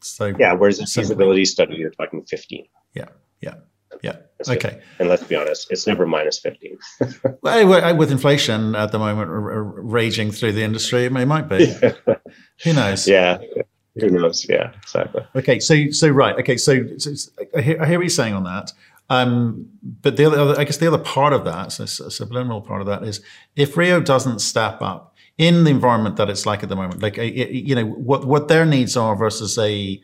So 0.00 0.34
yeah, 0.38 0.52
whereas 0.54 0.80
a 0.80 0.86
feasibility 0.86 1.44
study, 1.44 1.76
you're 1.76 1.90
talking 1.90 2.24
fifteen. 2.24 2.66
Yeah, 2.94 3.08
yeah. 3.40 3.54
Yeah. 4.02 4.16
okay. 4.48 4.80
And 4.98 5.08
let's 5.08 5.24
be 5.24 5.36
honest, 5.36 5.70
it's 5.70 5.86
never 5.86 6.06
minus 6.06 6.38
15. 6.38 6.78
well, 7.42 7.96
with 7.96 8.10
inflation 8.10 8.74
at 8.74 8.92
the 8.92 8.98
moment 8.98 9.30
raging 9.30 10.30
through 10.30 10.52
the 10.52 10.62
industry, 10.62 11.04
it 11.04 11.12
might 11.12 11.48
be. 11.48 11.64
Yeah. 11.82 11.92
Who 12.64 12.72
knows? 12.72 13.08
Yeah. 13.08 13.38
Who 13.98 14.10
knows? 14.10 14.46
Yeah, 14.48 14.72
exactly. 14.80 15.22
Okay, 15.34 15.58
so 15.58 15.90
so 15.90 16.08
right. 16.08 16.38
Okay, 16.38 16.56
so, 16.56 16.96
so 16.98 17.12
I, 17.56 17.60
hear, 17.60 17.82
I, 17.82 17.86
hear, 17.86 17.98
what 17.98 18.04
you're 18.04 18.08
saying 18.08 18.34
on 18.34 18.44
that. 18.44 18.72
Um, 19.08 19.68
but 19.82 20.16
the 20.16 20.26
other, 20.26 20.58
I 20.58 20.64
guess, 20.64 20.76
the 20.76 20.86
other 20.86 21.02
part 21.02 21.32
of 21.32 21.44
that, 21.44 21.72
so 21.72 21.84
a 21.84 22.10
subliminal 22.10 22.60
part 22.60 22.80
of 22.80 22.86
that, 22.86 23.02
is 23.02 23.20
if 23.56 23.76
Rio 23.76 24.00
doesn't 24.00 24.38
step 24.38 24.80
up 24.80 25.16
in 25.36 25.64
the 25.64 25.70
environment 25.70 26.16
that 26.16 26.30
it's 26.30 26.46
like 26.46 26.62
at 26.62 26.68
the 26.68 26.76
moment, 26.76 27.02
like 27.02 27.16
you 27.16 27.74
know 27.74 27.84
what 27.84 28.26
what 28.26 28.46
their 28.46 28.64
needs 28.64 28.96
are 28.96 29.16
versus 29.16 29.58
a 29.58 30.00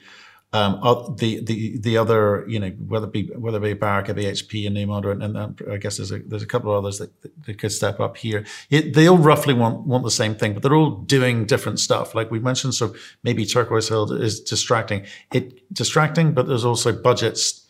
um, 0.52 1.16
the 1.18 1.44
the 1.44 1.78
the 1.78 1.98
other, 1.98 2.44
you 2.48 2.58
know, 2.58 2.70
whether 2.70 3.06
it 3.06 3.12
be 3.12 3.26
whether 3.36 3.58
it 3.58 3.60
be 3.60 3.74
Barrick, 3.74 4.06
BHP, 4.06 4.66
and 4.66 4.76
Newmont, 4.76 5.10
and, 5.10 5.36
and 5.36 5.62
I 5.70 5.76
guess 5.76 5.96
there's 5.98 6.12
a 6.12 6.20
there's 6.20 6.42
a 6.42 6.46
couple 6.46 6.70
of 6.70 6.84
others 6.84 6.98
that, 6.98 7.10
that 7.44 7.58
could 7.58 7.72
step 7.72 8.00
up 8.00 8.16
here. 8.16 8.44
It, 8.70 8.94
they 8.94 9.08
all 9.08 9.18
roughly 9.18 9.54
want 9.54 9.86
want 9.86 10.04
the 10.04 10.10
same 10.10 10.34
thing, 10.34 10.54
but 10.54 10.62
they're 10.62 10.74
all 10.74 10.90
doing 10.90 11.44
different 11.46 11.80
stuff. 11.80 12.14
Like 12.14 12.30
we 12.30 12.38
mentioned, 12.38 12.74
so 12.74 12.94
maybe 13.22 13.44
Turquoise 13.44 13.88
Hill 13.88 14.12
is 14.12 14.40
distracting. 14.40 15.04
It 15.32 15.72
distracting, 15.74 16.32
but 16.32 16.46
there's 16.46 16.64
also 16.64 16.92
budgets 16.92 17.66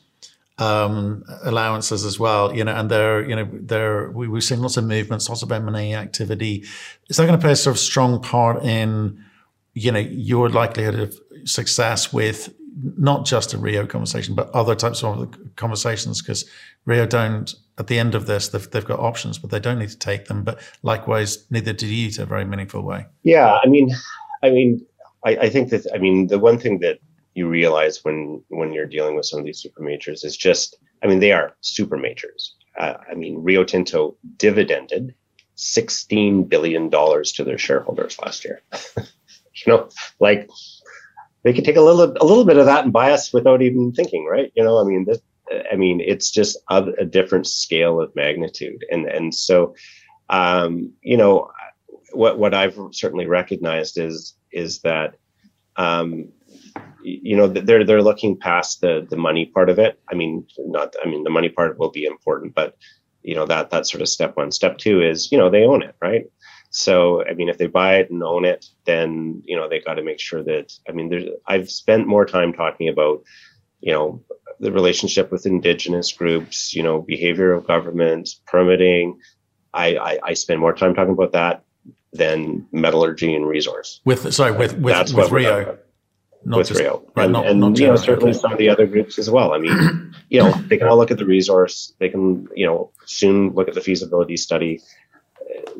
um, 0.58 1.24
allowances 1.42 2.04
as 2.04 2.18
well, 2.18 2.54
you 2.54 2.64
know, 2.64 2.74
and 2.74 2.90
they're, 2.90 3.28
you 3.28 3.36
know, 3.36 3.48
they're, 3.52 4.10
we, 4.10 4.26
we've 4.26 4.42
seen 4.42 4.60
lots 4.60 4.78
of 4.78 4.84
movements, 4.84 5.28
lots 5.28 5.42
of 5.42 5.52
M&A 5.52 5.94
activity. 5.94 6.64
Is 7.10 7.16
that 7.16 7.26
going 7.26 7.38
to 7.38 7.42
play 7.42 7.52
a 7.52 7.56
sort 7.56 7.76
of 7.76 7.80
strong 7.80 8.22
part 8.22 8.64
in, 8.64 9.22
you 9.74 9.92
know, 9.92 9.98
your 9.98 10.48
likelihood 10.48 10.98
of 10.98 11.18
success 11.44 12.10
with 12.10 12.54
not 12.96 13.24
just 13.24 13.54
a 13.54 13.58
Rio 13.58 13.86
conversation, 13.86 14.34
but 14.34 14.50
other 14.50 14.74
types 14.74 15.02
of 15.02 15.34
conversations 15.56 16.20
because 16.20 16.48
Rio 16.84 17.06
don't, 17.06 17.54
at 17.78 17.86
the 17.86 17.98
end 17.98 18.14
of 18.14 18.26
this, 18.26 18.48
they've, 18.48 18.70
they've 18.70 18.84
got 18.84 19.00
options, 19.00 19.38
but 19.38 19.50
they 19.50 19.60
don't 19.60 19.78
need 19.78 19.88
to 19.88 19.98
take 19.98 20.26
them. 20.26 20.44
But 20.44 20.60
likewise, 20.82 21.50
neither 21.50 21.72
do 21.72 21.86
you 21.86 22.10
to 22.12 22.22
a 22.22 22.26
very 22.26 22.44
meaningful 22.44 22.82
way. 22.82 23.06
Yeah. 23.22 23.58
I 23.62 23.66
mean, 23.66 23.90
I 24.42 24.50
mean, 24.50 24.84
I, 25.24 25.36
I 25.36 25.48
think 25.48 25.70
that, 25.70 25.86
I 25.94 25.98
mean, 25.98 26.26
the 26.26 26.38
one 26.38 26.58
thing 26.58 26.80
that 26.80 26.98
you 27.34 27.48
realize 27.48 28.04
when, 28.04 28.42
when 28.48 28.72
you're 28.72 28.86
dealing 28.86 29.16
with 29.16 29.26
some 29.26 29.38
of 29.38 29.44
these 29.44 29.60
super 29.60 29.82
majors 29.82 30.24
is 30.24 30.36
just, 30.36 30.76
I 31.02 31.06
mean, 31.06 31.20
they 31.20 31.32
are 31.32 31.56
super 31.60 31.96
majors. 31.96 32.54
Uh, 32.78 32.94
I 33.10 33.14
mean, 33.14 33.42
Rio 33.42 33.64
Tinto 33.64 34.16
dividended 34.36 35.14
$16 35.56 36.48
billion 36.48 36.90
to 36.90 37.44
their 37.44 37.58
shareholders 37.58 38.18
last 38.18 38.44
year. 38.44 38.60
you 38.96 39.04
know, 39.72 39.88
like 40.20 40.48
they 41.46 41.52
could 41.52 41.64
take 41.64 41.76
a 41.76 41.80
little 41.80 42.12
a 42.20 42.26
little 42.26 42.44
bit 42.44 42.56
of 42.56 42.66
that 42.66 42.82
and 42.82 42.92
buy 42.92 43.12
us 43.12 43.32
without 43.32 43.62
even 43.62 43.92
thinking, 43.92 44.26
right? 44.26 44.50
You 44.56 44.64
know, 44.64 44.80
I 44.80 44.84
mean, 44.84 45.04
this, 45.04 45.20
I 45.72 45.76
mean, 45.76 46.00
it's 46.00 46.28
just 46.32 46.58
a, 46.68 46.82
a 46.98 47.04
different 47.04 47.46
scale 47.46 48.00
of 48.00 48.12
magnitude, 48.16 48.84
and 48.90 49.06
and 49.06 49.32
so, 49.32 49.76
um, 50.28 50.92
you 51.02 51.16
know, 51.16 51.48
what 52.12 52.40
what 52.40 52.52
I've 52.52 52.76
certainly 52.90 53.28
recognized 53.28 53.96
is 53.96 54.34
is 54.50 54.80
that, 54.80 55.14
um, 55.76 56.32
you 57.04 57.36
know, 57.36 57.46
they're 57.46 57.84
they're 57.84 58.02
looking 58.02 58.36
past 58.36 58.80
the 58.80 59.06
the 59.08 59.16
money 59.16 59.46
part 59.46 59.70
of 59.70 59.78
it. 59.78 60.00
I 60.10 60.16
mean, 60.16 60.44
not, 60.58 60.96
I 61.00 61.08
mean, 61.08 61.22
the 61.22 61.30
money 61.30 61.48
part 61.48 61.78
will 61.78 61.92
be 61.92 62.06
important, 62.06 62.56
but 62.56 62.76
you 63.22 63.36
know 63.36 63.46
that 63.46 63.70
that's 63.70 63.92
sort 63.92 64.02
of 64.02 64.08
step 64.08 64.36
one. 64.36 64.50
Step 64.50 64.78
two 64.78 65.00
is 65.00 65.30
you 65.30 65.38
know 65.38 65.48
they 65.48 65.62
own 65.62 65.84
it, 65.84 65.94
right? 66.02 66.24
So, 66.70 67.24
I 67.24 67.34
mean, 67.34 67.48
if 67.48 67.58
they 67.58 67.66
buy 67.66 67.96
it 67.96 68.10
and 68.10 68.22
own 68.22 68.44
it, 68.44 68.66
then, 68.84 69.42
you 69.44 69.56
know, 69.56 69.68
they 69.68 69.80
got 69.80 69.94
to 69.94 70.02
make 70.02 70.20
sure 70.20 70.42
that, 70.42 70.72
I 70.88 70.92
mean, 70.92 71.08
there's, 71.08 71.24
I've 71.46 71.70
spent 71.70 72.06
more 72.06 72.26
time 72.26 72.52
talking 72.52 72.88
about, 72.88 73.22
you 73.80 73.92
know, 73.92 74.22
the 74.60 74.72
relationship 74.72 75.30
with 75.30 75.46
indigenous 75.46 76.12
groups, 76.12 76.74
you 76.74 76.82
know, 76.82 77.00
behavior 77.00 77.52
of 77.52 77.66
government, 77.66 78.28
permitting. 78.46 79.18
I, 79.72 79.96
I, 79.96 80.18
I 80.22 80.34
spend 80.34 80.60
more 80.60 80.74
time 80.74 80.94
talking 80.94 81.12
about 81.12 81.32
that 81.32 81.64
than 82.12 82.66
metallurgy 82.72 83.34
and 83.34 83.46
resource. 83.46 84.00
With, 84.04 84.32
sorry, 84.32 84.52
with, 84.52 84.78
with, 84.78 84.94
That's 84.94 85.12
with 85.12 85.30
Rio. 85.30 85.78
not 86.46 86.58
with 86.58 86.68
just, 86.68 86.80
Rio, 86.80 87.04
right, 87.14 87.24
and, 87.24 87.32
not, 87.32 87.46
and 87.46 87.60
not 87.60 87.78
you 87.78 87.88
know 87.88 87.96
certainly 87.96 88.30
okay. 88.30 88.38
some 88.38 88.52
of 88.52 88.58
the 88.58 88.68
other 88.68 88.86
groups 88.86 89.18
as 89.18 89.28
well. 89.28 89.52
I 89.52 89.58
mean, 89.58 90.14
you 90.30 90.40
know, 90.40 90.52
they 90.68 90.76
can 90.76 90.86
all 90.86 90.96
look 90.96 91.10
at 91.10 91.18
the 91.18 91.26
resource. 91.26 91.92
They 91.98 92.08
can 92.08 92.48
you 92.54 92.66
know 92.66 92.90
soon 93.04 93.50
look 93.50 93.68
at 93.68 93.74
the 93.74 93.80
feasibility 93.80 94.36
study. 94.36 94.80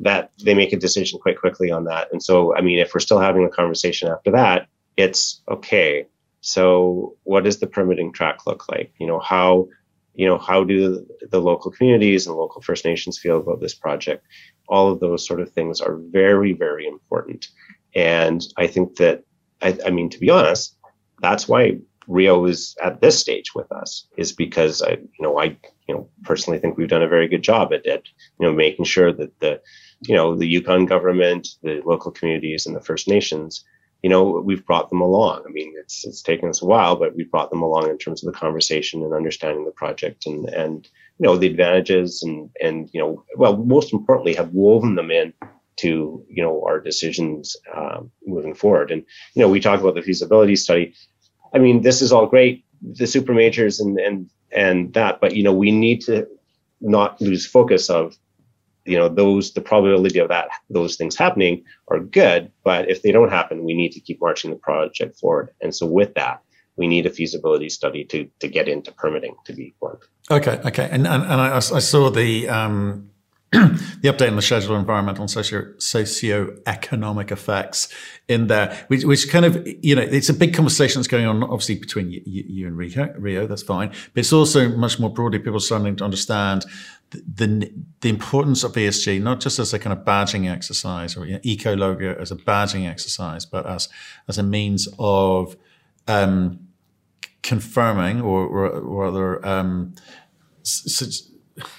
That 0.01 0.31
they 0.43 0.55
make 0.55 0.73
a 0.73 0.79
decision 0.79 1.19
quite 1.19 1.39
quickly 1.39 1.71
on 1.71 1.85
that, 1.85 2.09
and 2.13 2.23
so 2.23 2.55
I 2.57 2.61
mean, 2.61 2.79
if 2.79 2.95
we're 2.95 3.01
still 3.01 3.19
having 3.19 3.45
a 3.45 3.51
conversation 3.51 4.09
after 4.09 4.31
that, 4.33 4.69
it's 4.97 5.43
okay. 5.49 6.07
So, 6.41 7.17
what 7.25 7.45
does 7.45 7.59
the 7.59 7.67
permitting 7.67 8.13
track 8.13 8.47
look 8.47 8.69
like? 8.69 8.93
You 8.99 9.07
know, 9.07 9.19
how 9.19 9.69
you 10.15 10.27
know 10.27 10.39
how 10.39 10.65
do 10.65 11.07
the 11.31 11.41
local 11.41 11.71
communities 11.71 12.27
and 12.27 12.37
local 12.37 12.63
First 12.63 12.85
Nations 12.85 13.19
feel 13.19 13.39
about 13.39 13.61
this 13.61 13.75
project? 13.75 14.25
All 14.69 14.91
of 14.91 15.01
those 15.01 15.27
sort 15.27 15.41
of 15.41 15.51
things 15.51 15.81
are 15.81 15.97
very, 15.97 16.53
very 16.53 16.87
important. 16.87 17.49
And 17.95 18.47
I 18.57 18.67
think 18.67 18.97
that 18.97 19.25
I, 19.63 19.79
I 19.87 19.91
mean, 19.91 20.11
to 20.11 20.19
be 20.19 20.31
honest, 20.31 20.77
that's 21.21 21.49
why 21.49 21.79
Rio 22.09 22.45
is 22.47 22.77
at 22.83 23.01
this 23.01 23.19
stage 23.19 23.55
with 23.55 23.71
us 23.73 24.07
is 24.17 24.33
because 24.33 24.83
I, 24.83 24.93
you 24.93 25.21
know, 25.21 25.39
I, 25.39 25.57
you 25.89 25.95
know, 25.95 26.09
personally 26.25 26.59
think 26.59 26.77
we've 26.77 26.89
done 26.89 27.03
a 27.03 27.09
very 27.09 27.29
good 27.29 27.43
job 27.43 27.73
at, 27.73 27.87
at, 27.87 28.03
you 28.39 28.47
know, 28.47 28.53
making 28.53 28.85
sure 28.85 29.13
that 29.13 29.39
the, 29.41 29.61
you 30.03 30.15
know, 30.15 30.37
the 30.37 30.47
Yukon 30.47 30.87
government, 30.87 31.49
the 31.63 31.81
local 31.85 32.11
communities, 32.11 32.67
and 32.67 32.77
the 32.77 32.81
First 32.81 33.09
Nations, 33.09 33.65
you 34.03 34.11
know, 34.11 34.41
we've 34.45 34.65
brought 34.65 34.91
them 34.91 35.01
along. 35.01 35.43
I 35.47 35.51
mean, 35.51 35.75
it's 35.79 36.07
it's 36.07 36.23
taken 36.23 36.49
us 36.49 36.63
a 36.63 36.67
while, 36.67 36.97
but 36.97 37.17
we've 37.17 37.31
brought 37.31 37.51
them 37.51 37.63
along 37.63 37.91
in 37.91 37.99
terms 37.99 38.23
of 38.23 38.33
the 38.33 38.39
conversation 38.39 39.03
and 39.03 39.13
understanding 39.13 39.65
the 39.65 39.71
project 39.71 40.27
and 40.27 40.49
and 40.51 40.89
you 41.19 41.27
know 41.27 41.37
the 41.37 41.49
advantages 41.49 42.23
and 42.23 42.51
and 42.63 42.91
you 42.93 43.01
know, 43.01 43.25
well, 43.37 43.57
most 43.57 43.93
importantly, 43.93 44.35
have 44.35 44.53
woven 44.53 44.95
them 44.95 45.11
in 45.11 45.33
to 45.77 46.25
you 46.29 46.43
know 46.43 46.63
our 46.65 46.81
decisions 46.81 47.57
um, 47.75 48.11
moving 48.27 48.55
forward. 48.55 48.91
And 48.91 49.03
you 49.35 49.43
know, 49.43 49.49
we 49.49 49.61
talk 49.61 49.81
about 49.81 49.95
the 49.95 50.03
feasibility 50.03 50.57
study. 50.57 50.95
I 51.57 51.59
mean, 51.59 51.81
this 51.81 52.03
is 52.03 52.13
all 52.13 52.27
great, 52.27 52.65
the 52.83 53.07
super 53.07 53.33
majors 53.33 53.81
and 53.81 53.99
and 53.99 54.31
and 54.53 54.93
that, 54.93 55.21
but 55.21 55.35
you 55.35 55.43
know, 55.43 55.55
we 55.55 55.71
need 55.71 56.03
to 56.03 56.29
not 56.81 57.21
lose 57.21 57.47
focus 57.47 57.89
of 57.89 58.17
you 58.85 58.99
know 58.99 59.09
those 59.09 59.53
the 59.55 59.61
probability 59.61 60.19
of 60.19 60.29
that 60.29 60.49
those 60.71 60.97
things 60.97 61.17
happening 61.17 61.65
are 61.89 61.99
good 61.99 62.53
but 62.63 62.89
if 62.89 63.03
they 63.03 63.11
don't 63.11 63.31
happen 63.31 63.65
we 63.65 63.75
need 63.75 63.91
to 63.91 64.01
keep 64.01 64.21
marching 64.21 64.51
the 64.51 64.57
project 64.57 65.19
forward. 65.19 65.51
And 65.61 65.75
so 65.75 65.87
with 65.87 66.15
that 66.15 66.43
we 66.77 66.87
need 66.87 67.07
a 67.07 67.11
feasibility 67.11 67.69
study 67.69 68.05
to 68.05 68.29
to 68.41 68.49
get 68.49 68.69
into 68.69 68.93
permitting 68.93 69.35
to 69.47 69.53
be 69.53 69.75
blunt 69.81 70.05
okay 70.31 70.61
okay. 70.65 70.89
And 70.93 71.07
and, 71.07 71.23
and 71.25 71.41
I, 71.41 71.57
I 71.57 71.81
saw 71.93 72.11
the 72.11 72.49
um 72.49 73.11
the 73.53 74.09
update 74.09 74.29
on 74.29 74.35
the 74.35 74.43
schedule 74.43 74.75
of 74.75 74.81
environmental 74.81 75.23
and 75.23 75.31
socio 75.31 75.73
socio-economic 75.79 77.31
effects 77.31 77.89
in 78.27 78.49
there, 78.49 78.77
which, 78.89 79.05
which 79.05 79.31
kind 79.31 79.45
of, 79.45 79.65
you 79.83 79.95
know, 79.95 80.03
it's 80.03 80.29
a 80.29 80.35
big 80.35 80.53
conversation 80.53 81.01
that's 81.01 81.07
going 81.07 81.27
on, 81.27 81.45
obviously, 81.45 81.77
between 81.77 82.11
you, 82.11 82.23
you 82.27 82.67
and 82.67 82.77
Rio, 82.77 83.15
Rio, 83.17 83.47
that's 83.47 83.63
fine. 83.63 83.91
But 83.91 84.21
it's 84.21 84.33
also 84.33 84.69
much 84.71 84.99
more 84.99 85.11
broadly, 85.11 85.39
people 85.39 85.61
starting 85.61 85.95
to 85.95 86.05
understand 86.05 86.65
the, 87.11 87.73
the, 88.01 88.09
importance 88.09 88.65
of 88.65 88.73
ESG, 88.73 89.23
not 89.23 89.39
just 89.39 89.61
as 89.61 89.73
a 89.73 89.79
kind 89.79 89.97
of 89.97 90.05
badging 90.05 90.51
exercise 90.51 91.17
or 91.17 91.25
you 91.25 91.35
know, 91.35 91.41
eco 91.45 91.77
logo 91.77 92.17
as 92.19 92.33
a 92.33 92.37
badging 92.37 92.89
exercise, 92.89 93.47
but 93.47 93.65
as, 93.65 93.89
as 94.27 94.39
a 94.39 94.43
means 94.43 94.89
of, 94.99 95.57
um, 96.09 96.67
confirming 97.43 98.21
or, 98.21 98.45
or, 98.45 98.69
or 98.71 99.07
other, 99.07 99.47
um, 99.47 99.95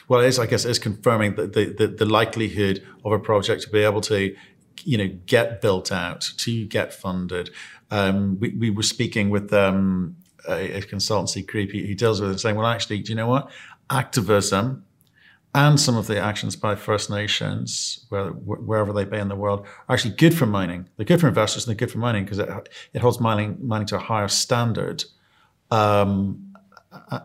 well, 0.08 0.22
it 0.22 0.28
is, 0.28 0.40
I 0.40 0.46
guess, 0.46 0.66
it 0.66 0.72
is 0.72 0.80
confirming 0.80 1.36
the, 1.36 1.48
the, 1.48 1.88
the, 1.88 2.06
likelihood 2.06 2.86
of 3.06 3.12
a 3.12 3.20
project 3.20 3.64
to 3.64 3.70
be 3.70 3.80
able 3.80 4.02
to, 4.02 4.36
you 4.84 4.98
know, 4.98 5.08
get 5.26 5.62
built 5.62 5.92
out, 5.92 6.22
to 6.38 6.66
get 6.66 6.94
funded. 6.94 7.50
Um, 7.92 8.40
we, 8.40 8.50
we 8.50 8.70
were 8.70 8.84
speaking 8.84 9.30
with 9.30 9.54
um, 9.54 10.18
a, 10.48 10.78
a, 10.78 10.82
consultancy 10.82 11.46
group 11.46 11.72
who, 11.72 11.94
deals 11.96 12.22
with 12.22 12.32
it, 12.32 12.40
saying, 12.40 12.56
well, 12.56 12.68
actually, 12.68 13.00
do 13.00 13.12
you 13.12 13.16
know 13.16 13.28
what? 13.28 13.50
Activism 13.90 14.84
and 15.56 15.80
some 15.80 15.96
of 15.96 16.08
the 16.08 16.20
actions 16.20 16.56
by 16.56 16.76
First 16.76 17.10
Nations, 17.10 18.06
where, 18.10 18.28
wherever 18.30 18.94
they 18.94 19.06
be 19.06 19.18
in 19.18 19.28
the 19.28 19.36
world, 19.36 19.66
are 19.88 19.94
actually 19.94 20.16
good 20.16 20.36
for 20.36 20.46
mining. 20.46 20.88
They're 20.98 21.06
good 21.06 21.22
for 21.22 21.28
investors 21.28 21.66
and 21.66 21.72
they're 21.72 21.88
good 21.88 21.92
for 21.92 22.00
mining 22.00 22.26
because 22.26 22.40
it, 22.40 22.70
it 22.94 23.02
holds 23.02 23.20
mining, 23.20 23.58
mining 23.62 23.88
to 23.88 23.96
a 23.96 24.00
higher 24.00 24.28
standard. 24.28 25.06
Um, 25.72 26.54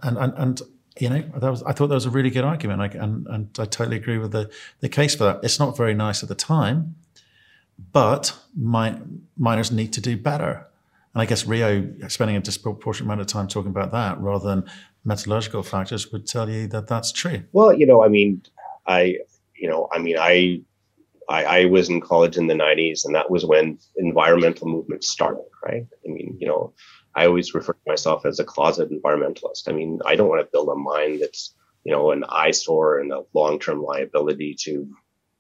and, 0.03 0.17
and, 0.17 0.33
and 0.37 0.63
you 0.99 1.09
know, 1.09 1.23
that 1.37 1.51
was, 1.51 1.63
I 1.63 1.73
thought 1.73 1.89
that 1.89 1.95
was 1.95 2.07
a 2.07 2.11
really 2.11 2.31
good 2.31 2.45
argument. 2.45 2.81
I, 2.81 2.87
and, 2.99 3.27
and 3.27 3.49
I 3.59 3.65
totally 3.65 3.97
agree 3.97 4.19
with 4.19 4.33
the, 4.33 4.51
the 4.81 4.89
case 4.89 5.15
for 5.15 5.25
that. 5.25 5.41
It's 5.43 5.59
not 5.59 5.77
very 5.77 5.95
nice 5.95 6.23
at 6.23 6.29
the 6.29 6.35
time, 6.35 6.97
but 7.93 8.37
my, 8.57 8.99
miners 9.37 9.73
need 9.73 9.93
to 9.95 10.01
do 10.01 10.17
better. 10.17 10.67
And 11.15 11.23
I 11.23 11.27
guess 11.27 11.47
Rio 11.47 11.93
spending 12.09 12.37
a 12.37 12.41
disproportionate 12.41 13.07
amount 13.07 13.21
of 13.21 13.27
time 13.27 13.49
talking 13.49 13.71
about 13.71 13.93
that 13.93 14.21
rather 14.21 14.47
than 14.49 14.65
metallurgical 15.05 15.63
factors 15.63 16.13
would 16.13 16.27
tell 16.27 16.49
you 16.49 16.67
that 16.69 16.87
that's 16.87 17.13
true. 17.13 17.43
Well, 17.53 17.73
you 17.73 17.87
know, 17.87 18.05
I 18.05 18.09
mean, 18.09 18.43
I, 18.87 19.17
you 19.55 19.69
know, 19.69 19.89
I 19.93 19.99
mean, 19.99 20.17
I, 20.19 20.63
I, 21.29 21.45
I 21.45 21.65
was 21.67 21.89
in 21.89 22.01
college 22.01 22.37
in 22.37 22.49
the 22.49 22.55
'90s, 22.55 23.05
and 23.05 23.15
that 23.15 23.31
was 23.31 23.47
when 23.47 23.79
environmental 23.97 24.69
movements 24.69 25.09
started, 25.09 25.45
right? 25.65 25.87
I 26.05 26.09
mean, 26.09 26.37
you 26.39 26.47
know, 26.47 26.73
I 27.15 27.27
always 27.27 27.55
refer 27.55 27.73
to 27.75 27.79
myself 27.87 28.25
as 28.25 28.39
a 28.39 28.45
closet 28.45 28.91
environmentalist. 28.91 29.69
I 29.69 29.73
mean, 29.73 30.01
I 30.07 30.17
don't 30.17 30.29
want 30.29 30.41
to 30.41 30.51
build 30.51 30.69
a 30.69 30.75
mine 30.75 31.21
that's, 31.21 31.55
you 31.85 31.93
know, 31.93 32.11
an 32.11 32.25
eyesore 32.29 32.99
and 32.99 33.13
a 33.13 33.25
long-term 33.35 33.83
liability 33.83 34.57
to 34.61 34.89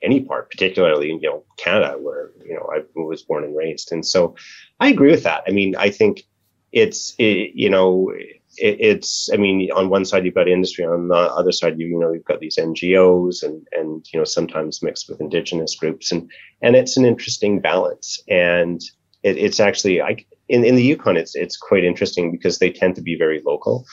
any 0.02 0.20
part, 0.20 0.50
particularly, 0.50 1.08
you 1.08 1.20
know, 1.20 1.44
Canada, 1.56 1.96
where, 1.98 2.32
you 2.44 2.54
know, 2.54 2.68
I 2.74 2.82
was 3.00 3.22
born 3.22 3.44
and 3.44 3.56
raised. 3.56 3.92
And 3.92 4.04
so 4.04 4.34
I 4.80 4.88
agree 4.88 5.10
with 5.10 5.22
that. 5.22 5.44
I 5.46 5.52
mean, 5.52 5.76
I 5.76 5.90
think 5.90 6.24
it's, 6.72 7.14
it, 7.18 7.52
you 7.54 7.70
know, 7.70 8.12
it, 8.12 8.36
it's, 8.80 9.30
I 9.32 9.36
mean, 9.36 9.70
on 9.70 9.88
one 9.88 10.04
side 10.04 10.24
you've 10.24 10.34
got 10.34 10.48
industry, 10.48 10.84
on 10.84 11.08
the 11.08 11.14
other 11.14 11.52
side, 11.52 11.78
you, 11.78 11.86
you 11.86 11.98
know, 11.98 12.12
you've 12.12 12.24
got 12.24 12.40
these 12.40 12.56
NGOs 12.56 13.42
and, 13.42 13.66
and, 13.72 14.04
you 14.12 14.18
know, 14.18 14.24
sometimes 14.24 14.82
mixed 14.82 15.08
with 15.08 15.20
indigenous 15.20 15.76
groups 15.76 16.10
and, 16.10 16.30
and 16.60 16.74
it's 16.74 16.96
an 16.96 17.04
interesting 17.04 17.60
balance. 17.60 18.20
And 18.28 18.82
it, 19.22 19.36
it's 19.36 19.60
actually, 19.60 20.02
I, 20.02 20.24
in, 20.52 20.64
in 20.64 20.76
the 20.76 20.82
Yukon, 20.82 21.16
it's 21.16 21.34
it's 21.34 21.56
quite 21.56 21.82
interesting 21.82 22.30
because 22.30 22.58
they 22.58 22.70
tend 22.70 22.94
to 22.96 23.02
be 23.02 23.16
very 23.16 23.40
local. 23.44 23.86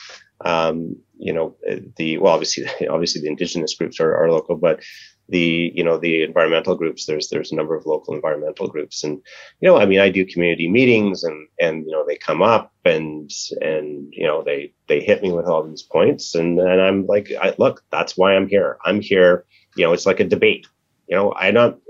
Um, 0.44 0.94
you 1.18 1.32
know, 1.32 1.56
the 1.96 2.18
well, 2.18 2.34
obviously, 2.34 2.66
obviously 2.88 3.22
the 3.22 3.28
indigenous 3.28 3.74
groups 3.74 3.98
are, 3.98 4.14
are 4.14 4.30
local, 4.30 4.56
but 4.56 4.80
the 5.30 5.72
you 5.74 5.82
know 5.82 5.96
the 5.96 6.22
environmental 6.22 6.74
groups 6.74 7.06
there's 7.06 7.28
there's 7.28 7.52
a 7.52 7.54
number 7.54 7.74
of 7.74 7.86
local 7.86 8.14
environmental 8.14 8.68
groups. 8.68 9.02
And 9.04 9.22
you 9.60 9.68
know 9.68 9.78
i 9.78 9.86
mean 9.86 10.00
i 10.00 10.10
do 10.10 10.26
community 10.26 10.68
meetings 10.68 11.22
and 11.22 11.46
and 11.60 11.86
you 11.86 11.92
know 11.92 12.04
they 12.04 12.16
come 12.16 12.42
up 12.42 12.72
and 12.84 13.30
and 13.60 14.12
you 14.12 14.26
know 14.26 14.42
they 14.42 14.74
they 14.88 15.00
hit 15.00 15.22
me 15.22 15.30
with 15.32 15.46
all 15.46 15.62
these 15.62 15.82
points. 15.82 16.34
And 16.34 16.58
and 16.58 16.80
i'm 16.80 17.06
like 17.06 17.32
I, 17.40 17.54
look 17.58 17.82
that's 17.90 18.16
why 18.16 18.34
i'm 18.34 18.48
here. 18.48 18.76
I'm 18.84 19.00
here 19.00 19.46
you 19.76 19.86
know 19.86 19.92
it's 19.92 20.06
like 20.06 20.20
a 20.20 20.28
debate. 20.28 20.66
You 21.06 21.16
know 21.16 21.32
i 21.36 21.50
don't 21.52 21.80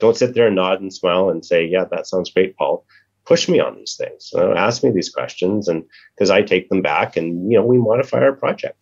don't 0.00 0.16
sit 0.16 0.34
there 0.34 0.48
and 0.48 0.56
nod 0.56 0.80
and 0.80 0.92
smile 0.92 1.30
and 1.30 1.44
say 1.44 1.64
yeah 1.64 1.84
that 1.90 2.06
sounds 2.06 2.30
great 2.30 2.56
paul 2.56 2.84
push 3.28 3.48
me 3.48 3.60
on 3.60 3.76
these 3.76 3.94
things. 3.96 4.30
Uh, 4.34 4.54
ask 4.54 4.82
me 4.82 4.90
these 4.90 5.10
questions, 5.10 5.68
and 5.68 5.84
because 6.16 6.30
I 6.30 6.40
take 6.40 6.70
them 6.70 6.80
back, 6.80 7.16
and 7.16 7.50
you 7.50 7.58
know, 7.58 7.64
we 7.64 7.76
modify 7.76 8.20
our 8.20 8.32
project. 8.32 8.78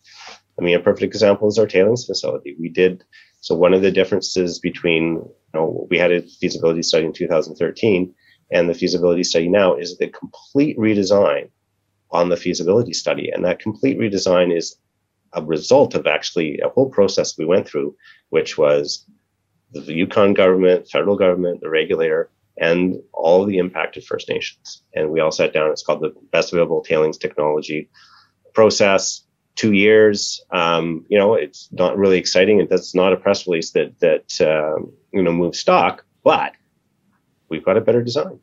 I 0.59 0.63
mean, 0.63 0.77
a 0.77 0.81
perfect 0.81 1.03
example 1.03 1.49
is 1.49 1.59
our 1.59 1.67
tailings 1.67 2.07
facility. 2.07 2.57
We 2.59 2.71
did 2.71 3.05
so. 3.41 3.57
One 3.57 3.75
of 3.75 3.83
the 3.83 3.91
differences 3.91 4.61
between 4.61 5.15
you 5.15 5.55
know 5.55 5.87
we 5.91 5.99
had 5.99 6.13
a 6.13 6.23
feasibility 6.23 6.83
study 6.83 7.07
in 7.07 7.13
2013 7.13 8.15
and 8.53 8.71
the 8.71 8.75
feasibility 8.75 9.25
study 9.25 9.49
now 9.49 9.75
is 9.75 9.99
the 9.99 10.09
complete 10.09 10.79
redesign 10.79 11.51
on 12.13 12.29
the 12.29 12.37
feasibility 12.37 12.93
study, 12.93 13.31
and 13.31 13.45
that 13.45 13.59
complete 13.59 13.99
redesign 13.99 14.57
is 14.57 14.77
a 15.33 15.45
result 15.45 15.97
of 15.97 16.07
actually 16.07 16.61
a 16.61 16.69
whole 16.69 16.89
process 16.89 17.37
we 17.37 17.45
went 17.45 17.67
through, 17.67 17.97
which 18.31 18.57
was 18.57 19.05
the 19.73 19.93
Yukon 19.93 20.33
government, 20.33 20.89
federal 20.89 21.17
government, 21.17 21.61
the 21.61 21.69
regulator, 21.69 22.31
and 22.59 23.03
all 23.13 23.45
the 23.45 23.59
impacted 23.59 24.05
First 24.05 24.29
Nations. 24.29 24.83
And 24.95 25.11
we 25.11 25.21
all 25.21 25.33
sat 25.33 25.53
down. 25.53 25.71
It's 25.71 25.83
called 25.83 26.01
the 26.01 26.15
Best 26.33 26.53
Available 26.53 26.83
Tailings 26.83 27.19
Technology 27.19 27.91
Process. 28.55 29.23
Two 29.55 29.73
years. 29.73 30.45
Um, 30.51 31.07
you 31.09 31.19
know, 31.19 31.35
it's 31.35 31.69
not 31.73 31.97
really 31.97 32.19
exciting, 32.19 32.61
and 32.61 32.69
that's 32.69 32.95
not 32.95 33.15
a 33.15 33.17
press 33.17 33.47
release 33.47 33.71
that 33.71 33.99
that 34.01 34.39
um, 34.43 34.93
you 35.13 35.23
know 35.23 35.33
moves 35.33 35.59
stock. 35.59 36.05
But 36.23 36.53
we've 37.49 37.65
got 37.65 37.79
a 37.79 37.81
better 37.81 38.03
design. 38.03 38.39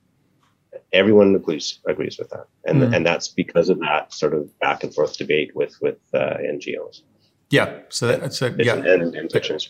Everyone 0.92 1.36
agrees 1.36 1.78
agrees 1.86 2.18
with 2.18 2.32
that, 2.32 2.48
and 2.66 2.82
mm. 2.82 2.96
and 2.96 3.06
that's 3.06 3.28
because 3.28 3.70
of 3.70 3.80
that 3.82 4.12
sort 4.12 4.34
of 4.34 4.58
back 4.60 4.84
and 4.84 4.92
forth 4.92 5.16
debate 5.16 5.56
with 5.56 5.80
with 5.84 6.00
uh, 6.16 6.38
NGOs. 6.40 7.04
Yeah, 7.50 7.82
so 7.90 8.08
that, 8.08 8.34
so 8.34 8.48
yeah, 8.58 8.74
and 8.74 9.14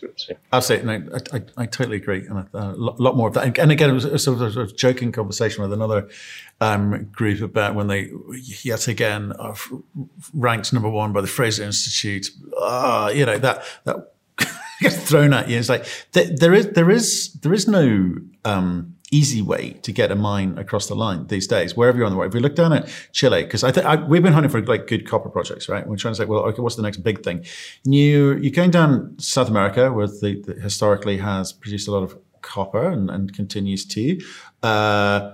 groups. 0.00 0.26
Yeah. 0.28 0.36
Absolutely, 0.52 0.98
no, 0.98 1.18
I, 1.32 1.36
I, 1.36 1.42
I, 1.58 1.66
totally 1.66 1.98
agree, 1.98 2.26
and 2.26 2.38
a, 2.38 2.48
a, 2.54 2.72
lot 2.76 3.14
more 3.14 3.28
of 3.28 3.34
that. 3.34 3.58
And 3.58 3.70
again, 3.70 3.90
it 3.90 3.92
was 3.92 4.06
a 4.06 4.18
sort 4.18 4.40
of, 4.40 4.54
sort 4.54 4.70
of 4.70 4.76
joking 4.76 5.12
conversation 5.12 5.62
with 5.62 5.72
another 5.72 6.08
um, 6.62 7.04
group 7.12 7.42
about 7.42 7.74
when 7.74 7.88
they 7.88 8.10
yet 8.62 8.88
again 8.88 9.32
are 9.32 9.54
ranked 10.32 10.72
number 10.72 10.88
one 10.88 11.12
by 11.12 11.20
the 11.20 11.26
Fraser 11.26 11.62
Institute. 11.62 12.30
Ah, 12.58 13.10
you 13.10 13.26
know 13.26 13.36
that 13.36 13.64
that 13.84 14.14
gets 14.80 14.96
thrown 15.08 15.34
at 15.34 15.50
you. 15.50 15.58
It's 15.58 15.68
like 15.68 15.86
there, 16.12 16.24
there 16.24 16.54
is 16.54 16.70
there 16.70 16.90
is 16.90 17.34
there 17.34 17.52
is 17.52 17.68
no 17.68 18.14
um, 18.46 18.96
easy 19.14 19.42
way 19.42 19.64
to 19.86 19.92
get 19.92 20.10
a 20.10 20.16
mine 20.16 20.58
across 20.58 20.86
the 20.88 20.96
line 21.04 21.26
these 21.28 21.46
days, 21.46 21.76
wherever 21.76 21.96
you're 21.96 22.06
on 22.06 22.12
the 22.12 22.18
world. 22.18 22.30
If 22.32 22.34
we 22.34 22.40
look 22.40 22.56
down 22.56 22.72
at 22.72 22.88
Chile, 23.12 23.42
because 23.44 23.62
I 23.62 23.70
think 23.70 23.86
we've 24.08 24.22
been 24.22 24.32
hunting 24.32 24.50
for 24.50 24.60
like 24.62 24.86
good 24.86 25.06
copper 25.06 25.28
projects, 25.28 25.68
right? 25.68 25.86
We're 25.86 25.96
trying 25.96 26.14
to 26.14 26.18
say, 26.18 26.24
well, 26.24 26.40
okay, 26.48 26.62
what's 26.62 26.76
the 26.76 26.82
next 26.82 26.98
big 26.98 27.22
thing? 27.22 27.44
You 27.84 28.34
you're 28.42 28.58
going 28.60 28.70
down 28.70 29.18
South 29.18 29.48
America, 29.48 29.92
where 29.92 30.06
the, 30.06 30.42
the 30.46 30.54
historically 30.60 31.18
has 31.18 31.52
produced 31.52 31.88
a 31.88 31.92
lot 31.92 32.02
of 32.02 32.18
copper 32.42 32.90
and, 32.90 33.10
and 33.10 33.32
continues 33.32 33.84
to. 33.86 34.20
Uh, 34.62 35.32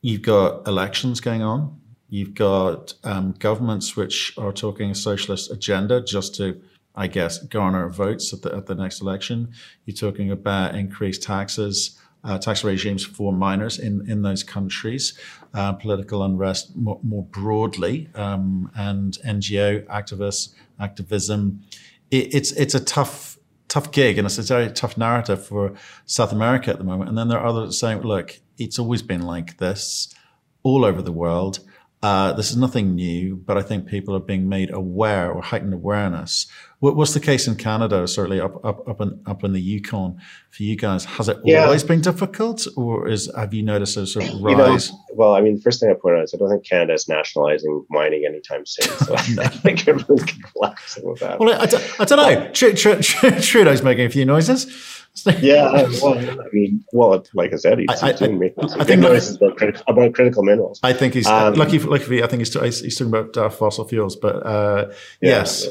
you've 0.00 0.22
got 0.22 0.66
elections 0.66 1.20
going 1.20 1.42
on. 1.42 1.80
You've 2.08 2.34
got 2.34 2.94
um, 3.04 3.34
governments 3.38 3.96
which 3.96 4.34
are 4.36 4.52
talking 4.52 4.90
a 4.90 4.94
socialist 4.94 5.50
agenda 5.50 6.02
just 6.02 6.34
to, 6.36 6.60
I 6.94 7.06
guess, 7.06 7.38
garner 7.38 7.88
votes 7.88 8.32
at 8.34 8.42
the, 8.42 8.54
at 8.54 8.66
the 8.66 8.74
next 8.74 9.00
election. 9.00 9.52
You're 9.86 9.96
talking 9.96 10.30
about 10.30 10.74
increased 10.74 11.22
taxes, 11.22 11.98
uh, 12.24 12.38
tax 12.38 12.62
regimes 12.64 13.04
for 13.04 13.32
miners 13.32 13.78
in, 13.78 14.08
in 14.08 14.22
those 14.22 14.42
countries, 14.42 15.18
uh, 15.54 15.72
political 15.72 16.22
unrest 16.22 16.76
more, 16.76 17.00
more 17.02 17.24
broadly, 17.24 18.08
um, 18.14 18.70
and 18.76 19.18
NGO 19.26 19.84
activists, 19.86 20.54
activism. 20.78 21.62
It, 22.10 22.34
it's 22.34 22.52
it's 22.52 22.74
a 22.74 22.84
tough 22.84 23.38
tough 23.68 23.90
gig 23.90 24.18
and 24.18 24.26
it's 24.26 24.38
a 24.38 24.42
very 24.42 24.70
tough 24.70 24.98
narrative 24.98 25.44
for 25.46 25.72
South 26.04 26.30
America 26.30 26.70
at 26.70 26.76
the 26.76 26.84
moment. 26.84 27.08
And 27.08 27.16
then 27.16 27.28
there 27.28 27.38
are 27.38 27.46
others 27.46 27.80
saying, 27.80 28.02
look, 28.02 28.38
it's 28.58 28.78
always 28.78 29.00
been 29.00 29.22
like 29.22 29.56
this 29.56 30.14
all 30.62 30.84
over 30.84 31.00
the 31.00 31.12
world. 31.12 31.60
Uh, 32.02 32.32
this 32.32 32.50
is 32.50 32.56
nothing 32.56 32.96
new, 32.96 33.36
but 33.36 33.56
I 33.56 33.62
think 33.62 33.86
people 33.86 34.16
are 34.16 34.20
being 34.20 34.48
made 34.48 34.72
aware 34.72 35.30
or 35.30 35.40
heightened 35.40 35.72
awareness. 35.72 36.48
What, 36.80 36.96
what's 36.96 37.14
the 37.14 37.20
case 37.20 37.46
in 37.46 37.54
Canada, 37.54 38.08
certainly 38.08 38.40
up 38.40 38.64
up 38.64 38.88
up 38.88 39.00
in, 39.00 39.22
up 39.24 39.44
in 39.44 39.52
the 39.52 39.60
Yukon 39.60 40.20
for 40.50 40.64
you 40.64 40.74
guys? 40.74 41.04
Has 41.04 41.28
it 41.28 41.38
yeah. 41.44 41.64
always 41.64 41.84
been 41.84 42.00
difficult, 42.00 42.66
or 42.76 43.06
is 43.06 43.30
have 43.36 43.54
you 43.54 43.62
noticed 43.62 43.96
a 43.96 44.04
sort 44.04 44.28
of 44.28 44.42
rise? 44.42 44.88
You 44.88 44.94
know, 44.94 45.00
well, 45.14 45.34
I 45.36 45.42
mean, 45.42 45.54
the 45.54 45.60
first 45.60 45.78
thing 45.78 45.90
I 45.90 45.94
point 45.94 46.16
out 46.16 46.24
is 46.24 46.34
I 46.34 46.38
don't 46.38 46.50
think 46.50 46.66
Canada 46.66 46.92
is 46.92 47.08
nationalizing 47.08 47.86
mining 47.88 48.24
anytime 48.26 48.66
soon. 48.66 48.92
So 48.98 49.14
I 49.16 49.46
think 49.46 49.86
everyone's 49.86 50.24
collapsing 50.24 51.08
with 51.08 51.20
that. 51.20 51.38
Well, 51.38 51.54
I, 51.54 51.66
I 52.00 52.04
don't 52.04 52.18
know. 52.18 52.50
Tr- 52.50 52.72
tr- 52.72 53.00
tr- 53.00 53.40
Trudeau's 53.40 53.84
making 53.84 54.06
a 54.06 54.10
few 54.10 54.24
noises. 54.24 55.01
Yeah, 55.40 55.70
well, 56.02 56.18
I 56.18 56.48
mean, 56.52 56.84
well, 56.92 57.24
like 57.34 57.52
I 57.52 57.56
said, 57.56 57.78
he's, 57.78 57.88
I, 58.02 58.08
I, 58.08 58.10
I 58.10 58.12
think 58.14 59.00
noises 59.00 59.36
about, 59.36 59.56
critical, 59.56 59.84
about 59.86 60.14
critical 60.14 60.42
minerals. 60.42 60.80
I 60.82 60.92
think 60.92 61.14
he's 61.14 61.26
um, 61.26 61.54
lucky. 61.54 61.78
Lucky, 61.78 62.22
I 62.22 62.26
think 62.26 62.40
he's, 62.40 62.80
he's 62.80 62.98
talking 62.98 63.14
about 63.14 63.36
uh, 63.36 63.50
fossil 63.50 63.86
fuels, 63.86 64.16
but 64.16 64.44
uh, 64.46 64.86
yeah, 65.20 65.30
yes, 65.30 65.68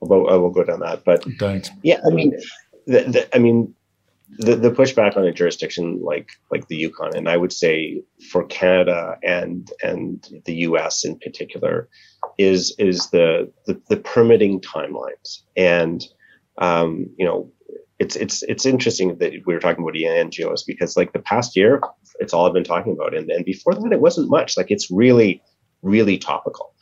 we'll, 0.00 0.30
I 0.30 0.34
will 0.34 0.50
go 0.50 0.64
down 0.64 0.80
that. 0.80 1.04
But 1.04 1.24
don't. 1.38 1.70
Yeah, 1.82 2.00
I 2.06 2.10
mean, 2.10 2.38
the, 2.86 3.00
the, 3.02 3.36
I 3.36 3.38
mean, 3.38 3.74
the 4.38 4.56
the 4.56 4.70
pushback 4.70 5.16
on 5.16 5.24
a 5.24 5.32
jurisdiction 5.32 6.00
like 6.02 6.30
like 6.50 6.68
the 6.68 6.76
Yukon, 6.76 7.16
and 7.16 7.28
I 7.28 7.36
would 7.36 7.52
say 7.52 8.02
for 8.30 8.44
Canada 8.44 9.18
and 9.22 9.70
and 9.82 10.26
the 10.44 10.54
U.S. 10.54 11.04
in 11.04 11.18
particular, 11.18 11.88
is 12.38 12.74
is 12.78 13.10
the 13.10 13.52
the, 13.66 13.80
the 13.88 13.96
permitting 13.96 14.60
timelines 14.60 15.40
and 15.56 16.04
um, 16.58 17.10
you 17.18 17.26
know 17.26 17.50
it's 18.02 18.16
it's 18.16 18.42
it's 18.42 18.66
interesting 18.66 19.16
that 19.18 19.32
we 19.46 19.54
were 19.54 19.60
talking 19.60 19.84
about 19.84 19.94
NGOs 19.94 20.66
because 20.66 20.96
like 20.96 21.12
the 21.12 21.20
past 21.20 21.56
year, 21.56 21.80
it's 22.18 22.34
all 22.34 22.46
I've 22.46 22.52
been 22.52 22.64
talking 22.64 22.92
about, 22.92 23.14
and 23.14 23.30
and 23.30 23.44
before 23.44 23.74
that, 23.74 23.92
it 23.92 24.00
wasn't 24.00 24.28
much. 24.28 24.56
Like 24.56 24.70
it's 24.70 24.90
really 24.90 25.40
really 25.82 26.18
topical, 26.18 26.74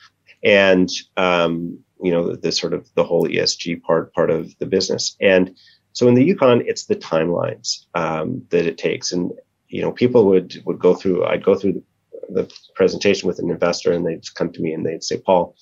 and 0.42 0.88
um, 1.18 1.78
you 2.02 2.10
know 2.10 2.30
the, 2.30 2.36
the 2.38 2.52
sort 2.52 2.72
of 2.72 2.88
the 2.94 3.04
whole 3.04 3.28
ESG 3.28 3.82
part 3.82 4.14
part 4.14 4.30
of 4.30 4.58
the 4.58 4.66
business, 4.66 5.14
and 5.20 5.54
so 5.92 6.08
in 6.08 6.14
the 6.14 6.24
Yukon, 6.24 6.62
it's 6.66 6.86
the 6.86 6.96
timelines 6.96 7.84
um, 7.94 8.42
that 8.48 8.64
it 8.64 8.78
takes, 8.78 9.12
and 9.12 9.30
you 9.68 9.82
know 9.82 9.92
people 9.92 10.24
would 10.26 10.62
would 10.64 10.78
go 10.78 10.94
through. 10.94 11.26
I'd 11.26 11.44
go 11.44 11.54
through 11.54 11.74
the, 11.74 12.42
the 12.42 12.54
presentation 12.74 13.28
with 13.28 13.38
an 13.40 13.50
investor, 13.50 13.92
and 13.92 14.06
they'd 14.06 14.34
come 14.34 14.50
to 14.52 14.62
me 14.62 14.72
and 14.72 14.86
they'd 14.86 15.04
say, 15.04 15.18
Paul, 15.18 15.54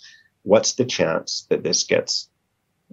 what's 0.42 0.74
the 0.74 0.84
chance 0.84 1.46
that 1.50 1.64
this 1.64 1.82
gets 1.82 2.28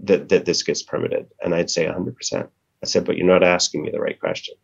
that, 0.03 0.29
that 0.29 0.45
this 0.45 0.63
gets 0.63 0.84
permitted? 0.84 1.27
And 1.41 1.53
I'd 1.53 1.69
say 1.69 1.86
100%. 1.86 2.47
I 2.84 2.86
said, 2.86 3.05
but 3.05 3.17
you're 3.17 3.25
not 3.25 3.43
asking 3.43 3.84
me 3.84 3.91
the 3.91 3.99
right 3.99 4.19
question. 4.19 4.55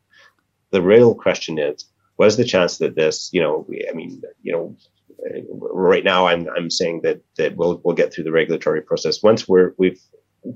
The 0.72 0.82
real 0.82 1.15
question 1.15 1.60
is, 1.60 1.86
what 2.15 2.28
is 2.28 2.38
the 2.38 2.46
chance 2.46 2.78
that 2.78 2.96
this, 2.96 3.30
you 3.34 3.41
know, 3.41 3.67
I 3.89 3.94
mean, 3.94 4.22
you 4.41 4.52
know, 4.52 4.78
right 5.60 6.04
now 6.04 6.28
I'm, 6.28 6.48
I'm 6.56 6.70
saying 6.70 7.02
that, 7.04 7.22
that 7.38 7.56
we'll, 7.56 7.82
we'll 7.84 7.96
get 7.96 8.13
through 8.13 8.26
the 8.26 8.32
regulatory 8.32 8.82
process. 8.82 9.24
Once 9.24 9.48
we're, 9.48 9.74
we've 9.78 10.00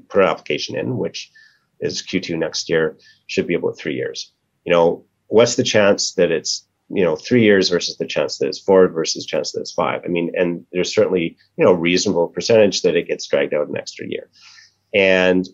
put 0.09 0.21
an 0.21 0.29
application 0.29 0.77
in, 0.77 0.97
which 0.97 1.31
is 1.79 2.01
Q2 2.01 2.37
next 2.37 2.69
year, 2.69 2.97
should 3.27 3.47
be 3.47 3.55
about 3.55 3.77
three 3.77 3.95
years. 3.95 4.31
You 4.63 4.73
know, 4.73 5.05
what's 5.27 5.55
the 5.55 5.63
chance 5.63 6.13
that 6.13 6.31
it's 6.31 6.67
you 6.89 7.03
know 7.03 7.15
three 7.15 7.43
years 7.43 7.69
versus 7.69 7.97
the 7.97 8.05
chance 8.05 8.37
that 8.37 8.47
it's 8.47 8.59
four 8.59 8.87
versus 8.87 9.25
chance 9.25 9.51
that 9.51 9.61
it's 9.61 9.71
five 9.71 10.01
i 10.05 10.07
mean 10.07 10.31
and 10.35 10.65
there's 10.71 10.93
certainly 10.93 11.35
you 11.57 11.65
know 11.65 11.73
reasonable 11.73 12.27
percentage 12.27 12.81
that 12.83 12.95
it 12.95 13.07
gets 13.07 13.27
dragged 13.27 13.53
out 13.53 13.67
an 13.67 13.77
extra 13.77 14.05
year 14.07 14.29
and, 14.93 15.47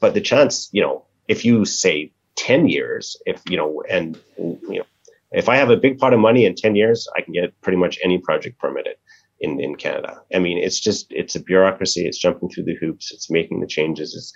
but 0.00 0.14
the 0.14 0.20
chance, 0.20 0.68
you 0.72 0.82
know, 0.82 1.04
if 1.28 1.44
you 1.44 1.64
say 1.64 2.12
10 2.36 2.68
years, 2.68 3.16
if, 3.26 3.42
you 3.48 3.56
know, 3.56 3.82
and, 3.88 4.18
you 4.38 4.78
know, 4.78 4.84
if 5.32 5.48
I 5.48 5.56
have 5.56 5.70
a 5.70 5.76
big 5.76 5.98
pot 5.98 6.12
of 6.12 6.20
money 6.20 6.44
in 6.44 6.54
10 6.54 6.76
years, 6.76 7.08
I 7.16 7.20
can 7.22 7.32
get 7.32 7.60
pretty 7.60 7.78
much 7.78 7.98
any 8.04 8.18
project 8.18 8.58
permitted 8.58 8.96
in, 9.40 9.60
in 9.60 9.74
Canada. 9.76 10.20
I 10.32 10.38
mean, 10.38 10.58
it's 10.58 10.78
just, 10.78 11.06
it's 11.10 11.34
a 11.34 11.40
bureaucracy. 11.40 12.06
It's 12.06 12.18
jumping 12.18 12.50
through 12.50 12.64
the 12.64 12.76
hoops. 12.76 13.12
It's 13.12 13.30
making 13.30 13.60
the 13.60 13.66
changes. 13.66 14.14
It's 14.14 14.32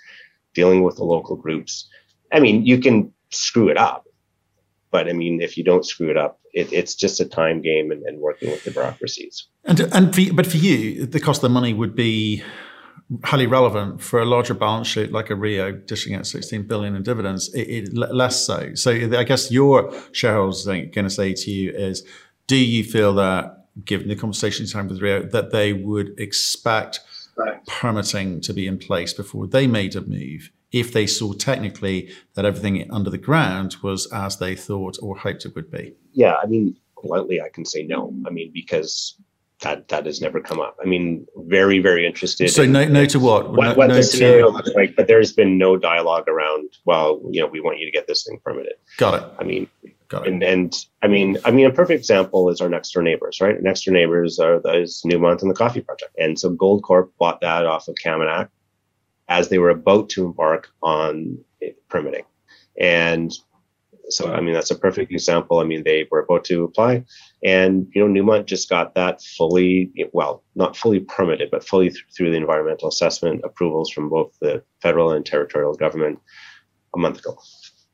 dealing 0.53 0.83
with 0.83 0.97
the 0.97 1.05
local 1.05 1.35
groups. 1.35 1.87
I 2.31 2.39
mean, 2.39 2.65
you 2.65 2.79
can 2.79 3.13
screw 3.29 3.69
it 3.69 3.77
up, 3.77 4.07
but 4.91 5.07
I 5.07 5.13
mean, 5.13 5.41
if 5.41 5.57
you 5.57 5.63
don't 5.63 5.85
screw 5.85 6.09
it 6.09 6.17
up, 6.17 6.39
it, 6.53 6.73
it's 6.73 6.95
just 6.95 7.19
a 7.19 7.25
time 7.25 7.61
game 7.61 7.91
and, 7.91 8.03
and 8.03 8.19
working 8.19 8.49
with 8.49 8.63
the 8.63 8.71
bureaucracies. 8.71 9.47
And, 9.63 9.79
and 9.79 10.13
for, 10.13 10.33
but 10.33 10.47
for 10.47 10.57
you, 10.57 11.05
the 11.05 11.19
cost 11.19 11.39
of 11.39 11.43
the 11.43 11.49
money 11.49 11.73
would 11.73 11.95
be 11.95 12.43
highly 13.23 13.47
relevant 13.47 14.01
for 14.01 14.19
a 14.19 14.25
larger 14.25 14.53
balance 14.53 14.87
sheet 14.87 15.11
like 15.11 15.29
a 15.29 15.35
Rio 15.35 15.71
dishing 15.71 16.13
out 16.13 16.27
16 16.27 16.63
billion 16.63 16.95
in 16.95 17.03
dividends, 17.03 17.53
it, 17.53 17.61
it, 17.61 17.93
less 17.93 18.45
so. 18.45 18.73
So 18.75 18.91
I 18.91 19.23
guess 19.23 19.51
your 19.51 19.91
shareholders 20.11 20.67
are 20.67 20.85
going 20.85 21.05
to 21.05 21.09
say 21.09 21.33
to 21.33 21.51
you 21.51 21.71
is, 21.71 22.05
do 22.47 22.55
you 22.55 22.83
feel 22.83 23.13
that, 23.15 23.65
given 23.85 24.09
the 24.09 24.15
conversation 24.15 24.65
you 24.65 24.77
had 24.77 24.89
with 24.89 25.01
Rio, 25.01 25.23
that 25.23 25.51
they 25.51 25.73
would 25.73 26.19
expect 26.19 26.99
right. 27.35 27.65
permitting 27.65 28.41
to 28.41 28.53
be 28.53 28.67
in 28.67 28.77
place 28.77 29.13
before 29.13 29.47
they 29.47 29.67
made 29.67 29.95
a 29.95 30.01
move 30.01 30.51
if 30.71 30.93
they 30.93 31.07
saw 31.07 31.33
technically 31.33 32.11
that 32.35 32.45
everything 32.45 32.89
under 32.91 33.09
the 33.09 33.17
ground 33.17 33.75
was 33.81 34.11
as 34.13 34.37
they 34.37 34.55
thought 34.55 34.97
or 35.01 35.17
hoped 35.17 35.45
it 35.45 35.55
would 35.55 35.71
be? 35.71 35.95
Yeah, 36.11 36.35
I 36.35 36.45
mean, 36.45 36.75
bluntly, 37.01 37.41
I 37.41 37.49
can 37.49 37.65
say 37.65 37.83
no. 37.83 38.13
I 38.25 38.29
mean, 38.29 38.51
because 38.53 39.15
that 39.61 39.87
that 39.89 40.05
has 40.05 40.21
never 40.21 40.39
come 40.39 40.59
up. 40.59 40.77
I 40.81 40.85
mean, 40.85 41.27
very 41.35 41.79
very 41.79 42.05
interested. 42.05 42.49
So 42.49 42.63
in, 42.63 42.71
no, 42.71 42.85
no 42.85 43.05
to 43.05 43.19
what? 43.19 43.51
What, 43.51 43.63
no, 43.63 43.73
what 43.75 43.87
no 43.87 43.95
the 43.95 44.03
scenario 44.03 44.51
looks 44.51 44.71
like, 44.75 44.95
but 44.95 45.07
there's 45.07 45.33
been 45.33 45.57
no 45.57 45.77
dialogue 45.77 46.27
around. 46.27 46.69
Well, 46.85 47.21
you 47.29 47.41
know, 47.41 47.47
we 47.47 47.59
want 47.59 47.79
you 47.79 47.85
to 47.85 47.91
get 47.91 48.07
this 48.07 48.23
thing 48.23 48.39
permitted. 48.43 48.73
Got 48.97 49.21
it. 49.21 49.23
I 49.39 49.43
mean, 49.43 49.67
Got 50.09 50.25
it. 50.25 50.33
And, 50.33 50.43
and 50.43 50.85
I 51.03 51.07
mean, 51.07 51.37
I 51.45 51.51
mean, 51.51 51.67
a 51.67 51.71
perfect 51.71 51.99
example 51.99 52.49
is 52.49 52.61
our 52.61 52.69
next 52.69 52.91
door 52.91 53.03
neighbors, 53.03 53.39
right? 53.39 53.61
Next 53.61 53.83
door 53.83 53.93
neighbors 53.93 54.39
are 54.39 54.59
is 54.75 55.03
Newmont 55.05 55.43
and 55.43 55.51
the 55.51 55.55
Coffee 55.55 55.81
Project, 55.81 56.15
and 56.17 56.37
so 56.37 56.53
Goldcorp 56.53 57.09
bought 57.19 57.41
that 57.41 57.67
off 57.67 57.87
of 57.87 57.95
Kaminak 58.03 58.49
as 59.27 59.49
they 59.49 59.59
were 59.59 59.69
about 59.69 60.09
to 60.09 60.25
embark 60.25 60.69
on 60.81 61.37
permitting, 61.89 62.23
and 62.79 63.31
so, 64.09 64.33
I 64.33 64.41
mean, 64.41 64.53
that's 64.53 64.71
a 64.71 64.75
perfect 64.77 65.11
example. 65.11 65.59
I 65.59 65.63
mean, 65.63 65.83
they 65.83 66.07
were 66.09 66.19
about 66.21 66.43
to 66.45 66.63
apply, 66.63 67.03
and 67.43 67.87
you 67.93 68.05
know, 68.05 68.21
Newmont 68.21 68.45
just 68.45 68.69
got 68.69 68.95
that 68.95 69.21
fully, 69.21 69.91
well, 70.13 70.43
not 70.55 70.75
fully 70.75 71.01
permitted, 71.01 71.49
but 71.51 71.63
fully 71.63 71.89
th- 71.89 72.03
through 72.15 72.31
the 72.31 72.37
environmental 72.37 72.89
assessment 72.89 73.41
approvals 73.43 73.91
from 73.91 74.09
both 74.09 74.35
the 74.41 74.63
federal 74.81 75.11
and 75.11 75.25
territorial 75.25 75.73
government 75.73 76.19
a 76.95 76.97
month 76.97 77.19
ago. 77.19 77.37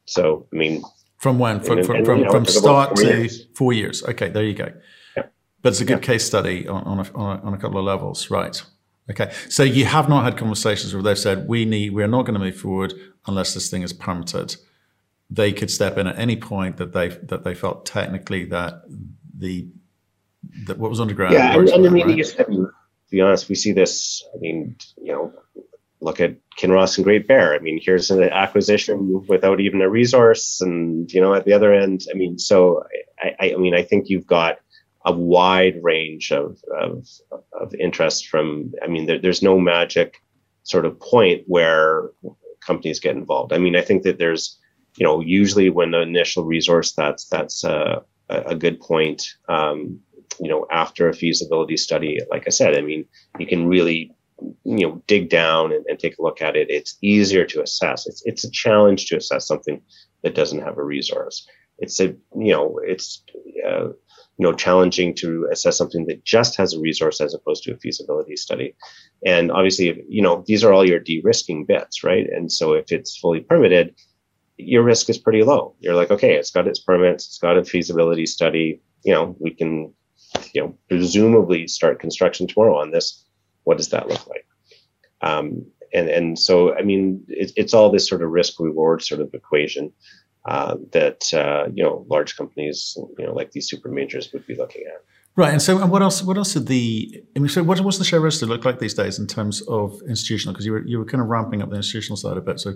So, 0.06 0.47
I 0.54 0.56
mean, 0.56 0.84
from 1.17 1.39
when? 1.39 1.60
From 1.60 1.80
and, 1.80 1.88
from, 1.88 1.95
and, 1.97 2.06
from, 2.06 2.21
know, 2.21 2.32
from 2.32 2.45
start 2.45 2.95
to 2.97 3.06
years. 3.06 3.47
four 3.56 3.73
years. 3.73 4.04
Okay, 4.04 4.30
there 4.30 4.43
you 4.43 4.54
go. 4.54 4.71
Yeah. 5.17 5.23
But 5.62 5.69
it's 5.69 5.82
a 5.82 5.86
good 5.86 6.01
yeah. 6.01 6.08
case 6.08 6.25
study 6.25 6.67
on, 6.67 6.84
on, 6.84 6.99
a, 6.99 7.13
on, 7.13 7.39
a, 7.39 7.41
on 7.43 7.54
a 7.54 7.58
couple 7.58 7.80
of 7.80 7.86
levels, 7.86 8.30
right? 8.30 8.62
Okay, 9.10 9.32
so 9.49 9.63
you 9.63 9.86
have 9.86 10.10
not 10.10 10.23
had 10.23 10.38
conversations 10.38 10.93
where 10.93 11.04
they've 11.04 11.17
said 11.17 11.47
we 11.47 11.65
need, 11.65 11.93
we 11.93 12.04
are 12.04 12.08
not 12.08 12.23
going 12.23 12.34
to 12.34 12.39
move 12.39 12.58
forward 12.58 12.93
unless 13.28 13.54
this 13.54 13.69
thing 13.69 13.84
is 13.84 13.93
permitted 13.93 14.56
they 15.29 15.51
could 15.51 15.71
step 15.71 15.97
in 15.97 16.07
at 16.07 16.17
any 16.17 16.38
point 16.38 16.77
that 16.77 16.93
they 16.93 17.09
that 17.09 17.43
they 17.43 17.55
felt 17.55 17.85
technically 17.85 18.45
that 18.45 18.83
the 19.38 19.67
that 20.65 20.77
what 20.77 20.89
was 20.89 20.99
underground. 20.99 21.33
Yeah, 21.33 21.57
and, 21.57 21.67
and 21.69 21.88
I 21.88 21.89
mean, 21.89 22.07
right? 22.07 22.35
I 22.39 22.49
mean, 22.49 22.65
to 22.65 23.11
be 23.11 23.21
honest, 23.21 23.49
we 23.49 23.55
see 23.55 23.71
this. 23.71 24.23
I 24.33 24.38
mean, 24.39 24.75
you 24.97 25.11
know, 25.11 25.33
look 25.99 26.19
at 26.19 26.35
Kinross 26.59 26.97
and 26.97 27.03
Great 27.03 27.27
Bear. 27.27 27.53
I 27.53 27.59
mean, 27.59 27.79
here's 27.81 28.11
an 28.11 28.23
acquisition 28.23 29.25
without 29.27 29.59
even 29.59 29.81
a 29.81 29.89
resource, 29.89 30.61
and 30.61 31.11
you 31.11 31.21
know, 31.21 31.33
at 31.33 31.45
the 31.45 31.53
other 31.53 31.73
end, 31.73 32.05
I 32.11 32.15
mean, 32.15 32.38
so 32.38 32.83
I, 33.19 33.53
I 33.53 33.55
mean, 33.57 33.73
I 33.73 33.83
think 33.83 34.09
you've 34.09 34.27
got 34.27 34.59
a 35.05 35.11
wide 35.11 35.83
range 35.83 36.31
of 36.31 36.59
of, 36.79 37.07
of 37.59 37.73
interest 37.75 38.27
from. 38.27 38.73
I 38.83 38.88
mean, 38.88 39.07
there, 39.07 39.19
there's 39.19 39.41
no 39.41 39.59
magic 39.59 40.21
sort 40.63 40.85
of 40.85 40.99
point 40.99 41.43
where 41.47 42.09
companies 42.59 42.99
get 42.99 43.15
involved. 43.15 43.53
I 43.53 43.57
mean, 43.57 43.75
I 43.75 43.81
think 43.81 44.03
that 44.03 44.17
there's 44.17 44.59
you 44.97 45.05
know, 45.05 45.19
usually 45.19 45.69
when 45.69 45.91
the 45.91 46.01
initial 46.01 46.45
resource, 46.45 46.93
that's 46.93 47.25
that's 47.27 47.63
a, 47.63 48.01
a 48.29 48.55
good 48.55 48.79
point. 48.79 49.23
Um, 49.49 49.99
you 50.39 50.49
know, 50.49 50.65
after 50.71 51.08
a 51.08 51.13
feasibility 51.13 51.77
study, 51.77 52.19
like 52.29 52.43
I 52.47 52.49
said, 52.49 52.77
I 52.77 52.81
mean, 52.81 53.05
you 53.39 53.45
can 53.45 53.67
really 53.67 54.15
you 54.63 54.88
know 54.88 55.01
dig 55.08 55.29
down 55.29 55.71
and, 55.71 55.86
and, 55.86 55.97
take 55.97 56.17
a 56.17 56.21
look 56.21 56.41
at 56.41 56.55
it. 56.55 56.69
It's 56.69 56.97
easier 57.01 57.45
to 57.45 57.62
assess. 57.62 58.08
It's 58.08 58.21
it's 58.25 58.43
a 58.43 58.51
challenge 58.51 59.08
to 59.08 59.17
assess 59.17 59.47
something 59.47 59.81
that 60.23 60.36
doesn't 60.36 60.62
have 60.62 60.77
a 60.77 60.84
resource. 60.84 61.47
It's 61.79 61.99
a 61.99 62.08
you 62.38 62.51
know 62.51 62.79
it's 62.84 63.23
uh, 63.65 63.88
you 63.88 63.93
know 64.39 64.53
challenging 64.53 65.15
to 65.15 65.47
assess 65.51 65.77
something 65.77 66.05
that 66.08 66.25
just 66.25 66.55
has 66.58 66.73
a 66.73 66.79
resource 66.79 67.21
as 67.21 67.34
opposed 67.34 67.63
to 67.63 67.73
a 67.73 67.77
feasibility 67.77 68.36
study. 68.36 68.75
And 69.25 69.51
obviously 69.51 70.03
you 70.10 70.21
know 70.21 70.43
these 70.47 70.63
are 70.63 70.73
all 70.73 70.88
your 70.88 70.99
de-risking 70.99 71.65
bits 71.65 72.03
right? 72.03 72.27
And 72.29 72.51
so 72.51 72.73
if 72.73 72.91
it's 72.91 73.17
fully 73.17 73.39
permitted 73.39 73.95
your 74.57 74.83
risk 74.83 75.09
is 75.09 75.17
pretty 75.17 75.43
low 75.43 75.75
you're 75.79 75.95
like 75.95 76.11
okay 76.11 76.35
it's 76.35 76.51
got 76.51 76.67
its 76.67 76.79
permits 76.79 77.27
it's 77.27 77.37
got 77.37 77.57
a 77.57 77.63
feasibility 77.63 78.25
study 78.25 78.81
you 79.03 79.13
know 79.13 79.35
we 79.39 79.51
can 79.51 79.93
you 80.53 80.61
know 80.61 80.77
presumably 80.89 81.67
start 81.67 81.99
construction 81.99 82.47
tomorrow 82.47 82.77
on 82.77 82.91
this 82.91 83.25
what 83.63 83.77
does 83.77 83.89
that 83.89 84.07
look 84.07 84.27
like 84.27 84.45
um, 85.21 85.65
and 85.93 86.09
and 86.09 86.39
so 86.39 86.75
i 86.75 86.81
mean 86.81 87.23
it, 87.27 87.51
it's 87.55 87.73
all 87.73 87.91
this 87.91 88.07
sort 88.07 88.21
of 88.21 88.29
risk 88.29 88.59
reward 88.59 89.01
sort 89.01 89.21
of 89.21 89.33
equation 89.33 89.91
uh, 90.45 90.75
that 90.91 91.33
uh, 91.33 91.67
you 91.73 91.83
know 91.83 92.05
large 92.09 92.37
companies, 92.37 92.95
you 93.17 93.25
know, 93.25 93.33
like 93.33 93.51
these 93.51 93.67
super 93.67 93.89
majors 93.89 94.31
would 94.31 94.45
be 94.45 94.55
looking 94.55 94.83
at. 94.87 95.03
Right, 95.35 95.51
and 95.51 95.61
so 95.61 95.81
and 95.81 95.91
what 95.91 96.01
else? 96.01 96.21
What 96.21 96.37
else 96.37 96.53
did 96.53 96.67
the? 96.67 97.23
I 97.35 97.39
mean, 97.39 97.49
so 97.49 97.63
what, 97.63 97.79
what's 97.81 97.97
the 97.97 98.03
share 98.03 98.19
register 98.19 98.45
look 98.45 98.63
like 98.63 98.79
these 98.79 98.93
days 98.93 99.17
in 99.17 99.27
terms 99.27 99.61
of 99.63 99.99
institutional? 100.07 100.53
Because 100.53 100.65
you 100.65 100.73
were 100.73 100.85
you 100.85 100.99
were 100.99 101.05
kind 101.05 101.21
of 101.21 101.27
ramping 101.27 101.61
up 101.61 101.69
the 101.69 101.77
institutional 101.77 102.15
side 102.15 102.37
a 102.37 102.41
bit. 102.41 102.59
So 102.59 102.75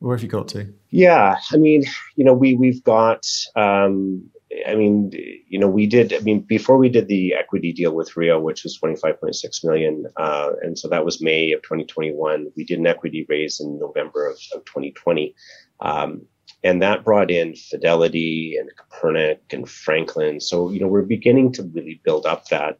where 0.00 0.16
have 0.16 0.22
you 0.22 0.28
got 0.28 0.48
to? 0.48 0.72
Yeah, 0.90 1.36
I 1.52 1.56
mean, 1.56 1.84
you 2.16 2.24
know, 2.24 2.34
we 2.34 2.54
we've 2.54 2.82
got. 2.84 3.26
Um, 3.56 4.30
I 4.66 4.74
mean, 4.76 5.10
you 5.12 5.58
know, 5.58 5.68
we 5.68 5.86
did. 5.86 6.12
I 6.12 6.20
mean, 6.20 6.40
before 6.40 6.78
we 6.78 6.88
did 6.88 7.08
the 7.08 7.34
equity 7.34 7.72
deal 7.72 7.94
with 7.94 8.16
Rio, 8.16 8.40
which 8.40 8.64
was 8.64 8.76
twenty 8.76 8.96
five 8.96 9.20
point 9.20 9.34
six 9.34 9.62
million, 9.62 10.06
uh, 10.16 10.50
and 10.62 10.78
so 10.78 10.88
that 10.88 11.04
was 11.04 11.22
May 11.22 11.52
of 11.52 11.62
twenty 11.62 11.84
twenty 11.84 12.12
one. 12.12 12.50
We 12.56 12.64
did 12.64 12.78
an 12.78 12.86
equity 12.86 13.26
raise 13.28 13.60
in 13.60 13.78
November 13.78 14.28
of, 14.28 14.38
of 14.54 14.64
twenty 14.64 14.92
twenty. 14.92 15.34
Um, 15.80 16.22
and 16.64 16.82
that 16.82 17.04
brought 17.04 17.30
in 17.30 17.54
Fidelity 17.54 18.56
and 18.58 18.70
Kopernik 18.76 19.38
and 19.52 19.68
Franklin. 19.68 20.40
So 20.40 20.70
you 20.70 20.80
know 20.80 20.88
we're 20.88 21.02
beginning 21.02 21.52
to 21.54 21.62
really 21.62 22.00
build 22.04 22.24
up 22.24 22.46
that 22.46 22.78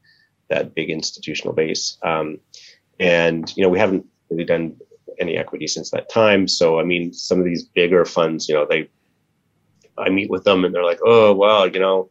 that 0.48 0.74
big 0.74 0.90
institutional 0.90 1.54
base. 1.54 1.98
Um, 2.02 2.38
and 2.98 3.54
you 3.56 3.62
know 3.62 3.68
we 3.68 3.78
haven't 3.78 4.06
really 4.30 4.44
done 4.44 4.76
any 5.20 5.36
equity 5.36 5.66
since 5.66 5.90
that 5.90 6.10
time. 6.10 6.48
So 6.48 6.78
I 6.78 6.84
mean, 6.84 7.12
some 7.12 7.38
of 7.38 7.44
these 7.44 7.64
bigger 7.64 8.04
funds, 8.04 8.48
you 8.48 8.54
know, 8.54 8.66
they 8.68 8.88
I 9.96 10.10
meet 10.10 10.30
with 10.30 10.44
them 10.44 10.64
and 10.64 10.74
they're 10.74 10.84
like, 10.84 11.00
oh 11.04 11.34
well, 11.34 11.66
you 11.66 11.80
know, 11.80 12.10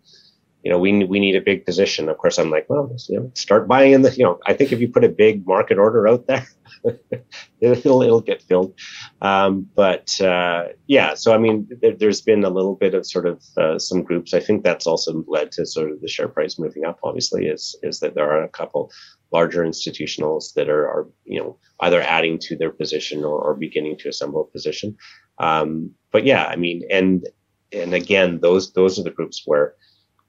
you 0.68 0.72
know, 0.72 0.80
we 0.80 1.04
we 1.06 1.22
need 1.22 1.36
a 1.36 1.42
big 1.42 1.66
position. 1.66 2.10
Of 2.10 2.18
course, 2.18 2.38
I'm 2.38 2.50
like, 2.50 2.70
well, 2.70 2.94
you 3.08 3.20
know, 3.20 3.32
start 3.36 3.70
buying 3.70 3.94
in 3.94 4.02
the. 4.02 4.14
You 4.14 4.26
know, 4.26 4.40
I 4.48 4.54
think 4.54 4.74
if 4.74 4.82
you 4.82 4.90
put 4.90 5.06
a 5.06 5.10
big 5.10 5.48
market 5.48 5.78
order 5.78 6.08
out 6.10 6.28
there, 6.28 6.46
it'll 7.62 8.02
it'll 8.02 8.22
get 8.22 8.42
filled. 8.42 8.74
Um, 9.22 9.70
but 9.76 10.20
uh, 10.20 10.66
yeah, 10.88 11.14
so 11.14 11.34
I 11.34 11.38
mean, 11.38 11.70
there, 11.82 11.96
has 12.02 12.20
been 12.20 12.44
a 12.44 12.50
little 12.50 12.76
bit 12.76 12.96
of 12.96 13.06
sort 13.06 13.28
of 13.28 13.42
uh, 13.56 13.80
some 13.80 14.04
groups. 14.04 14.34
I 14.34 14.42
think 14.42 14.66
that's 14.66 14.88
also 14.88 15.24
led 15.28 15.54
to 15.54 15.66
sort 15.66 15.92
of 15.92 16.02
the 16.02 16.10
share 16.10 16.28
price 16.28 16.60
moving 16.60 16.84
up. 16.84 17.00
Obviously, 17.02 17.46
is 17.46 17.76
is 17.84 18.02
that 18.02 18.16
there 18.16 18.30
are 18.30 18.44
a 18.44 18.50
couple 18.50 18.92
larger 19.32 19.64
institutionals 19.64 20.54
that 20.54 20.70
are, 20.70 20.88
are 20.88 21.08
you 21.26 21.40
know 21.40 21.58
either 21.82 22.02
adding 22.02 22.40
to 22.40 22.56
their 22.56 22.72
position 22.72 23.24
or, 23.24 23.40
or 23.40 23.56
beginning 23.56 23.98
to 24.00 24.10
assemble 24.10 24.42
a 24.42 24.52
position. 24.52 24.98
Um, 25.40 25.92
but 26.12 26.26
yeah, 26.26 26.46
I 26.46 26.56
mean, 26.56 26.84
and 26.90 27.28
and 27.72 27.94
again, 27.94 28.40
those 28.40 28.74
those 28.74 29.00
are 29.00 29.04
the 29.04 29.12
groups 29.12 29.44
where 29.46 29.76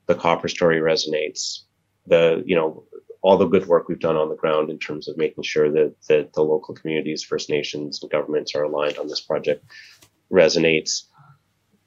the 0.06 0.14
copper 0.14 0.48
story 0.48 0.80
resonates. 0.80 1.60
The 2.06 2.42
you 2.46 2.56
know 2.56 2.84
all 3.22 3.36
the 3.36 3.46
good 3.46 3.66
work 3.66 3.88
we've 3.88 3.98
done 3.98 4.16
on 4.16 4.28
the 4.28 4.36
ground 4.36 4.70
in 4.70 4.78
terms 4.78 5.08
of 5.08 5.16
making 5.16 5.42
sure 5.42 5.70
that, 5.70 5.94
that 6.08 6.32
the 6.34 6.42
local 6.42 6.74
communities, 6.74 7.24
First 7.24 7.50
Nations, 7.50 8.00
and 8.00 8.10
governments 8.10 8.54
are 8.54 8.62
aligned 8.62 8.98
on 8.98 9.08
this 9.08 9.20
project 9.20 9.64
resonates. 10.32 11.04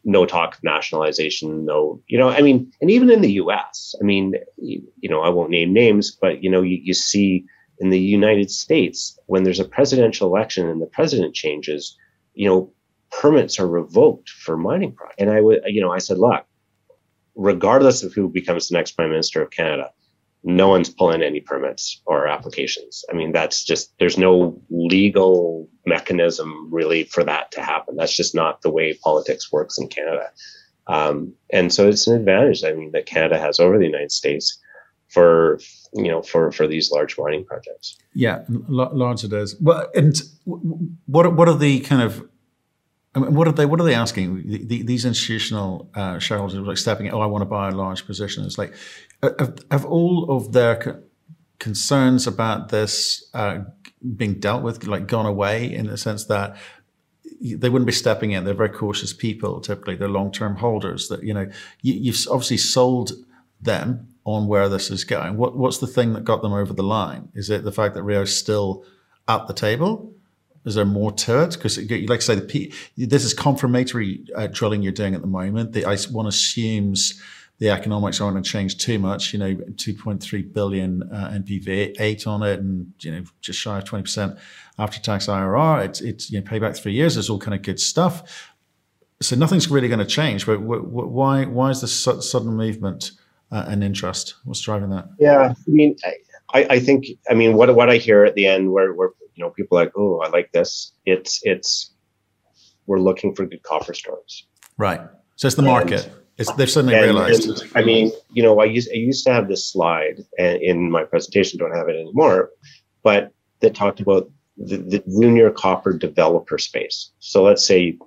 No 0.04 0.26
talk 0.26 0.56
of 0.56 0.64
nationalization, 0.64 1.66
no, 1.66 2.02
you 2.08 2.18
know, 2.18 2.30
I 2.30 2.42
mean, 2.42 2.72
and 2.82 2.90
even 2.90 3.10
in 3.12 3.22
the 3.22 3.34
US, 3.34 3.94
I 4.02 4.04
mean, 4.04 4.36
you, 4.58 4.82
you 5.00 5.10
know, 5.10 5.22
I 5.22 5.30
won't 5.30 5.52
name 5.52 5.74
names, 5.74 6.12
but, 6.12 6.44
you 6.44 6.50
know, 6.50 6.62
you, 6.62 6.80
you 6.82 6.94
see 6.94 7.46
in 7.80 7.90
the 7.90 8.00
United 8.00 8.50
States, 8.50 9.18
when 9.26 9.44
there's 9.44 9.60
a 9.60 9.66
presidential 9.66 10.28
election 10.28 10.68
and 10.70 10.82
the 10.82 10.88
president 10.88 11.36
changes, 11.36 11.98
you 12.34 12.48
know, 12.48 12.72
permits 13.12 13.60
are 13.60 13.68
revoked 13.68 14.30
for 14.30 14.58
mining 14.58 14.94
projects. 14.94 15.18
And 15.20 15.30
I 15.30 15.42
would, 15.42 15.62
you 15.66 15.82
know, 15.82 15.92
I 15.92 15.98
said, 15.98 16.18
look, 16.18 16.46
regardless 17.36 18.04
of 18.04 18.14
who 18.14 18.30
becomes 18.30 18.70
the 18.70 18.78
next 18.78 18.92
prime 18.92 19.10
minister 19.10 19.42
of 19.42 19.52
Canada, 19.52 19.92
no 20.44 20.70
one's 20.70 20.90
pulling 20.90 21.22
any 21.22 21.40
permits 21.40 22.02
or 22.06 22.28
applications. 22.28 23.06
I 23.12 23.14
mean, 23.14 23.32
that's 23.32 23.64
just, 23.64 23.94
there's 24.00 24.18
no 24.18 24.60
legal 24.98 25.68
mechanism 25.86 26.50
really 26.78 27.04
for 27.14 27.24
that 27.24 27.52
to 27.54 27.62
happen. 27.62 27.96
That's 27.96 28.18
just 28.22 28.34
not 28.36 28.62
the 28.62 28.74
way 28.78 28.94
politics 29.08 29.52
works 29.52 29.78
in 29.82 29.88
Canada. 29.88 30.28
Um, 30.88 31.34
and 31.58 31.74
so 31.74 31.88
it's 31.90 32.08
an 32.08 32.16
advantage, 32.16 32.64
I 32.64 32.74
mean, 32.74 32.92
that 32.92 33.06
Canada 33.06 33.38
has 33.40 33.60
over 33.60 33.78
the 33.78 33.86
United 33.86 34.12
States 34.12 34.60
for, 35.08 35.60
you 35.94 36.10
know, 36.12 36.22
for, 36.22 36.52
for 36.52 36.68
these 36.68 36.92
large 36.92 37.18
mining 37.18 37.46
projects. 37.46 37.98
Yeah, 38.14 38.38
large 38.70 39.24
it 39.24 39.34
is. 39.34 39.56
Well, 39.62 39.88
and 39.96 40.16
what, 41.06 41.26
what 41.38 41.48
are 41.48 41.58
the 41.58 41.80
kind 41.82 42.02
of 42.02 42.12
I 43.14 43.20
mean, 43.20 43.34
what 43.34 43.48
are 43.48 43.52
they? 43.52 43.66
What 43.66 43.80
are 43.82 43.84
they 43.84 43.94
asking? 44.06 44.48
The, 44.48 44.66
the, 44.66 44.84
these 44.84 45.04
institutional 45.04 45.90
uh, 45.94 46.18
shareholders 46.20 46.66
like 46.66 46.78
stepping. 46.78 47.08
In, 47.08 47.14
oh, 47.14 47.20
I 47.20 47.26
want 47.26 47.42
to 47.42 47.46
buy 47.46 47.68
a 47.68 47.76
large 47.86 48.06
position. 48.06 48.46
It's 48.46 48.58
like, 48.58 48.74
have, 49.22 49.60
have 49.70 49.86
all 49.86 50.32
of 50.36 50.54
their 50.54 50.76
co- 50.78 51.04
concerns 51.60 52.26
about 52.26 52.70
this 52.70 53.30
uh, 53.34 53.60
being 54.16 54.36
dealt 54.36 54.64
with, 54.64 54.86
like 54.86 55.08
gone 55.08 55.26
away 55.26 55.74
in 55.74 55.88
the 55.88 55.98
sense 55.98 56.26
that 56.26 56.58
they 57.42 57.70
wouldn't 57.70 57.88
be 57.88 57.94
stepping 57.94 58.32
in. 58.32 58.44
They're 58.44 58.54
very 58.54 58.70
cautious 58.70 59.14
people. 59.14 59.62
Typically, 59.62 59.96
they're 59.96 60.08
long-term 60.08 60.58
holders. 60.58 61.08
That 61.08 61.24
you 61.24 61.34
know, 61.34 61.50
you, 61.82 62.12
have 62.12 62.22
obviously 62.30 62.58
sold 62.58 63.12
them 63.60 64.08
on 64.24 64.48
where 64.48 64.70
this 64.70 64.92
is 64.92 65.04
going. 65.04 65.38
What, 65.38 65.58
what's 65.58 65.80
the 65.80 65.88
thing 65.88 66.14
that 66.14 66.24
got 66.24 66.42
them 66.42 66.54
over 66.54 66.74
the 66.74 66.84
line? 66.84 67.30
Is 67.34 67.50
it 67.50 67.64
the 67.64 67.72
fact 67.72 67.96
that 67.96 68.04
Rio's 68.04 68.36
still 68.36 68.86
at 69.28 69.48
the 69.48 69.54
table? 69.54 70.14
Is 70.64 70.76
there 70.76 70.86
more 70.86 71.12
to 71.12 71.44
it? 71.44 71.54
Because, 71.54 71.78
like 71.78 72.12
I 72.12 72.18
say, 72.20 72.36
the 72.36 72.74
this 72.96 73.24
is 73.24 73.34
confirmatory 73.34 74.24
uh, 74.36 74.48
drilling 74.48 74.84
you're 74.84 74.92
doing 74.92 75.16
at 75.16 75.22
the 75.22 75.28
moment. 75.28 75.74
The, 75.74 75.86
I, 75.86 75.98
one 76.12 76.28
assumes 76.28 77.20
the 77.62 77.70
economics 77.70 78.20
aren't 78.20 78.34
going 78.34 78.44
to 78.44 78.50
change 78.50 78.80
too 78.80 78.98
much. 78.98 79.34
You 79.34 79.40
know, 79.40 79.54
2.3 79.54 80.52
billion 80.52 81.04
uh, 81.04 81.30
NPV, 81.36 81.96
eight 82.00 82.26
on 82.26 82.42
it, 82.42 82.60
and 82.60 82.92
you 83.00 83.12
know, 83.12 83.24
just 83.40 83.60
shy 83.60 83.78
of 83.78 83.86
20 83.86 84.02
percent 84.02 84.38
after 84.80 85.00
tax 85.00 85.28
IRR. 85.28 85.86
It's 85.86 86.02
it's 86.02 86.32
you 86.32 86.42
know, 86.42 86.50
payback 86.50 86.76
three 86.76 86.94
years. 86.94 87.18
It's 87.18 87.30
all 87.30 87.38
kind 87.38 87.54
of 87.54 87.62
good 87.62 87.80
stuff. 87.80 88.52
So 89.22 89.36
nothing's 89.36 89.70
really 89.70 89.88
going 89.88 90.00
to 90.00 90.06
change. 90.06 90.48
But 90.48 90.62
why 90.62 91.46
why 91.46 91.70
is 91.70 91.82
this 91.82 91.94
sudden 91.94 92.56
movement 92.56 93.12
uh, 93.52 93.66
and 93.68 93.84
interest? 93.84 94.34
What's 94.44 94.62
driving 94.62 94.90
that? 94.90 95.10
Yeah, 95.20 95.54
I 95.56 95.70
mean, 95.70 95.96
I, 96.56 96.66
I 96.68 96.80
think 96.80 97.06
I 97.30 97.36
mean 97.36 97.56
what 97.56 97.74
what 97.76 97.92
I 97.92 97.98
hear 97.98 98.26
at 98.26 98.34
the 98.34 98.48
end 98.48 98.72
where 98.72 98.92
where 98.94 99.12
you 99.36 99.44
know, 99.44 99.52
people 99.52 99.78
are 99.78 99.86
like, 99.86 99.94
oh, 99.96 100.20
I 100.22 100.30
like 100.30 100.52
this. 100.52 100.94
It's 101.06 101.42
it's 101.44 101.92
we're 102.88 103.00
looking 103.00 103.36
for 103.36 103.46
good 103.46 103.64
copper 103.64 103.94
stories. 103.94 104.46
Right. 104.78 105.02
So 105.36 105.48
it's 105.48 105.56
the 105.56 105.62
market. 105.62 106.06
And, 106.06 106.16
it's, 106.38 106.52
they've 106.54 106.70
suddenly 106.70 106.96
and, 106.96 107.04
realized. 107.04 107.48
And, 107.48 107.72
I 107.76 107.84
mean, 107.84 108.12
you 108.32 108.42
know, 108.44 108.60
I 108.60 108.66
used 108.66 108.90
I 108.92 108.98
used 108.98 109.26
to 109.26 109.34
have 109.34 109.48
this 109.48 109.70
slide 109.70 110.24
uh, 110.40 110.44
in 110.44 110.90
my 110.90 111.04
presentation. 111.04 111.60
Don't 111.60 111.76
have 111.76 111.90
it 111.90 111.96
anymore, 111.96 112.50
but 113.04 113.32
that 113.60 113.76
talked 113.76 114.00
about 114.00 114.30
the, 114.58 114.78
the 114.78 115.04
junior 115.20 115.52
copper 115.52 115.94
developer 115.94 116.58
space. 116.58 117.12
So 117.20 117.44
let's 117.44 117.66
say 117.66 117.98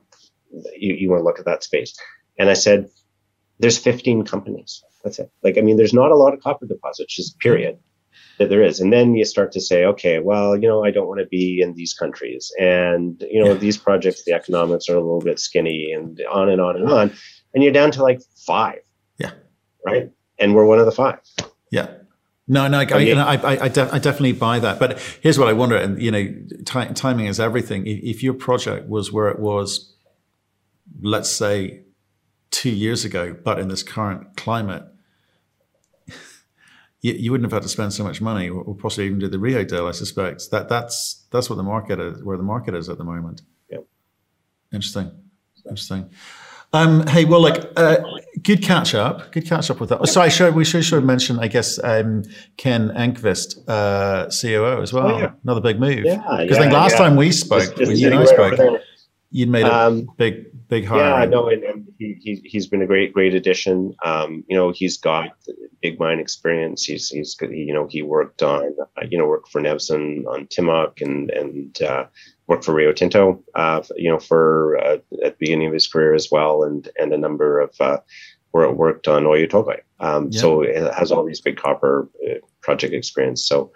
you, 0.77 0.95
you 0.95 1.11
want 1.11 1.21
to 1.21 1.25
look 1.25 1.39
at 1.39 1.45
that 1.45 1.65
space, 1.65 1.97
and 2.39 2.51
I 2.51 2.55
said, 2.55 2.89
there's 3.59 3.79
15 3.79 4.25
companies. 4.25 4.83
That's 5.03 5.19
it. 5.19 5.31
Like, 5.43 5.59
I 5.59 5.61
mean, 5.61 5.77
there's 5.77 5.93
not 5.93 6.11
a 6.11 6.17
lot 6.17 6.35
of 6.35 6.41
copper 6.41 6.67
deposits, 6.67 7.15
just 7.15 7.39
period 7.39 7.79
that 8.39 8.49
there 8.49 8.63
is. 8.63 8.81
And 8.81 8.93
then 8.93 9.15
you 9.15 9.25
start 9.25 9.53
to 9.53 9.61
say, 9.61 9.85
okay, 9.85 10.19
well, 10.19 10.57
you 10.57 10.67
know, 10.67 10.85
I 10.85 10.91
don't 10.91 11.07
want 11.07 11.21
to 11.21 11.27
be 11.27 11.61
in 11.61 11.75
these 11.75 11.95
countries. 11.95 12.51
And, 12.59 13.23
you 13.31 13.43
know, 13.43 13.53
yeah. 13.53 13.59
these 13.59 13.77
projects, 13.77 14.25
the 14.25 14.33
economics 14.33 14.89
are 14.89 14.97
a 14.97 15.01
little 15.01 15.21
bit 15.21 15.39
skinny 15.39 15.93
and 15.93 16.21
on 16.31 16.49
and 16.49 16.61
on 16.61 16.77
and 16.77 16.91
on. 16.91 17.13
And 17.55 17.63
you're 17.63 17.73
down 17.73 17.91
to 17.93 18.03
like 18.03 18.21
five. 18.47 18.81
Yeah. 19.19 19.31
Right. 19.87 20.11
And 20.39 20.55
we're 20.55 20.67
one 20.67 20.81
of 20.81 20.87
the 20.87 20.93
five. 20.93 21.21
Yeah. 21.71 21.89
No, 22.47 22.69
no, 22.69 22.81
I, 22.81 22.85
I, 22.85 23.37
I, 23.37 23.65
I, 23.65 23.69
de- 23.69 23.95
I, 23.95 23.99
definitely 23.99 24.33
buy 24.33 24.59
that. 24.59 24.79
But 24.79 25.01
here's 25.23 25.39
what 25.39 25.49
I 25.49 25.55
wonder, 25.55 25.77
and 25.77 26.01
you 26.01 26.11
know, 26.11 26.25
t- 26.67 26.95
timing 26.95 27.27
is 27.27 27.41
everything. 27.41 27.87
If, 27.87 28.17
if 28.17 28.23
your 28.23 28.35
project 28.35 28.87
was 28.87 29.11
where 29.11 29.29
it 29.29 29.39
was, 29.39 29.95
let's 31.01 31.31
say, 31.31 31.85
two 32.51 32.69
years 32.69 33.07
ago, 33.07 33.35
but 33.43 33.59
in 33.59 33.69
this 33.69 33.83
current 33.83 34.37
climate, 34.37 34.85
you, 37.01 37.15
you 37.15 37.31
wouldn't 37.31 37.51
have 37.51 37.57
had 37.57 37.63
to 37.63 37.69
spend 37.69 37.95
so 37.95 38.05
much 38.05 38.21
money, 38.21 38.51
or, 38.51 38.63
or, 38.63 38.75
possibly 38.75 39.07
even 39.07 39.19
do 39.19 39.29
the 39.29 39.39
Rio 39.39 39.65
deal. 39.65 39.87
I 39.87 39.93
suspect 39.93 40.51
that 40.51 40.69
that's 40.69 41.25
that's 41.31 41.49
what 41.49 41.57
the 41.57 41.63
market 41.63 41.99
is, 41.99 42.23
where 42.23 42.37
the 42.37 42.43
market 42.43 42.75
is 42.75 42.91
at 42.91 42.99
the 42.99 43.05
moment. 43.05 43.41
Yeah, 43.71 43.79
interesting. 44.71 45.11
Interesting. 45.65 46.11
Um, 46.75 47.07
hey, 47.07 47.25
well, 47.25 47.41
look, 47.41 47.73
uh, 47.77 47.99
good 48.43 48.61
catch 48.61 48.97
up. 48.97 49.31
Good 49.31 49.47
catch 49.47 49.71
up 49.71 49.79
with 49.79 49.91
that. 49.91 50.01
Oh, 50.01 50.07
sorry, 50.07 50.29
should, 50.29 50.57
we 50.57 50.65
should, 50.65 50.85
should 50.85 51.05
mention, 51.05 51.39
I 51.39 51.47
guess, 51.47 51.79
um, 51.85 52.25
Ken 52.57 52.89
Engquist, 52.91 53.59
uh, 53.69 54.29
COO 54.29 54.83
as 54.83 54.93
well. 54.93 55.07
Oh, 55.07 55.19
yeah. 55.21 55.31
Another 55.45 55.61
big 55.61 55.79
move. 55.79 56.05
Yeah, 56.05 56.17
because 56.17 56.51
yeah, 56.51 56.57
I 56.57 56.59
think 56.59 56.73
last 56.73 56.93
yeah. 56.93 56.99
time 56.99 57.15
we 57.15 57.31
spoke, 57.31 57.77
when 57.77 57.97
you 57.97 58.11
and 58.11 58.19
I 58.19 58.25
spoke, 58.25 58.81
you'd 59.31 59.51
made 59.51 59.67
a 59.67 59.73
um, 59.73 60.09
big, 60.17 60.47
big 60.67 60.85
hire. 60.85 61.21
Yeah, 61.21 61.27
no, 61.27 61.49
and, 61.49 61.63
and 61.63 61.89
he, 62.01 62.19
he, 62.21 62.43
he's 62.45 62.67
been 62.67 62.83
a 62.83 62.87
great, 62.87 63.13
great 63.13 63.35
addition. 63.35 63.95
Um, 64.05 64.43
you 64.49 64.57
know, 64.57 64.73
he's 64.73 64.99
got 64.99 65.31
big 65.81 66.01
mine 66.01 66.19
experience. 66.19 66.85
He's, 66.85 67.09
he's, 67.09 67.37
you 67.41 67.73
know, 67.73 67.87
he 67.89 68.03
worked 68.03 68.43
on, 68.43 68.75
uh, 68.81 69.05
you 69.09 69.17
know, 69.17 69.27
worked 69.27 69.51
for 69.53 69.61
Nevsun 69.61 70.27
on 70.27 70.47
Timok 70.47 71.01
and, 71.03 71.31
and, 71.31 71.81
uh, 71.83 72.07
worked 72.47 72.65
for 72.65 72.75
Rio 72.75 72.93
Tinto, 72.93 73.43
uh, 73.55 73.83
you 73.97 74.11
know, 74.11 74.19
for 74.19 74.79
uh, 74.79 74.99
at 75.25 75.33
the 75.33 75.37
beginning 75.39 75.69
of 75.69 75.73
his 75.73 75.87
career 75.87 76.15
as 76.15 76.29
well, 76.31 76.63
and 76.63 76.89
and 76.99 77.13
a 77.13 77.19
number 77.19 77.61
of 77.61 77.75
uh, 77.81 77.99
where 78.51 78.65
it 78.65 78.77
worked 78.77 79.09
on 79.09 79.25
Oyu 79.25 79.51
Tolgoi. 79.51 79.81
Um, 80.01 80.29
yeah. 80.31 80.41
So 80.41 80.63
it 80.63 80.95
has 80.95 81.11
all 81.11 81.25
these 81.25 81.41
big 81.41 81.57
copper 81.57 82.09
uh, 82.25 82.35
project 82.61 82.95
experience. 82.95 83.45
So 83.47 83.73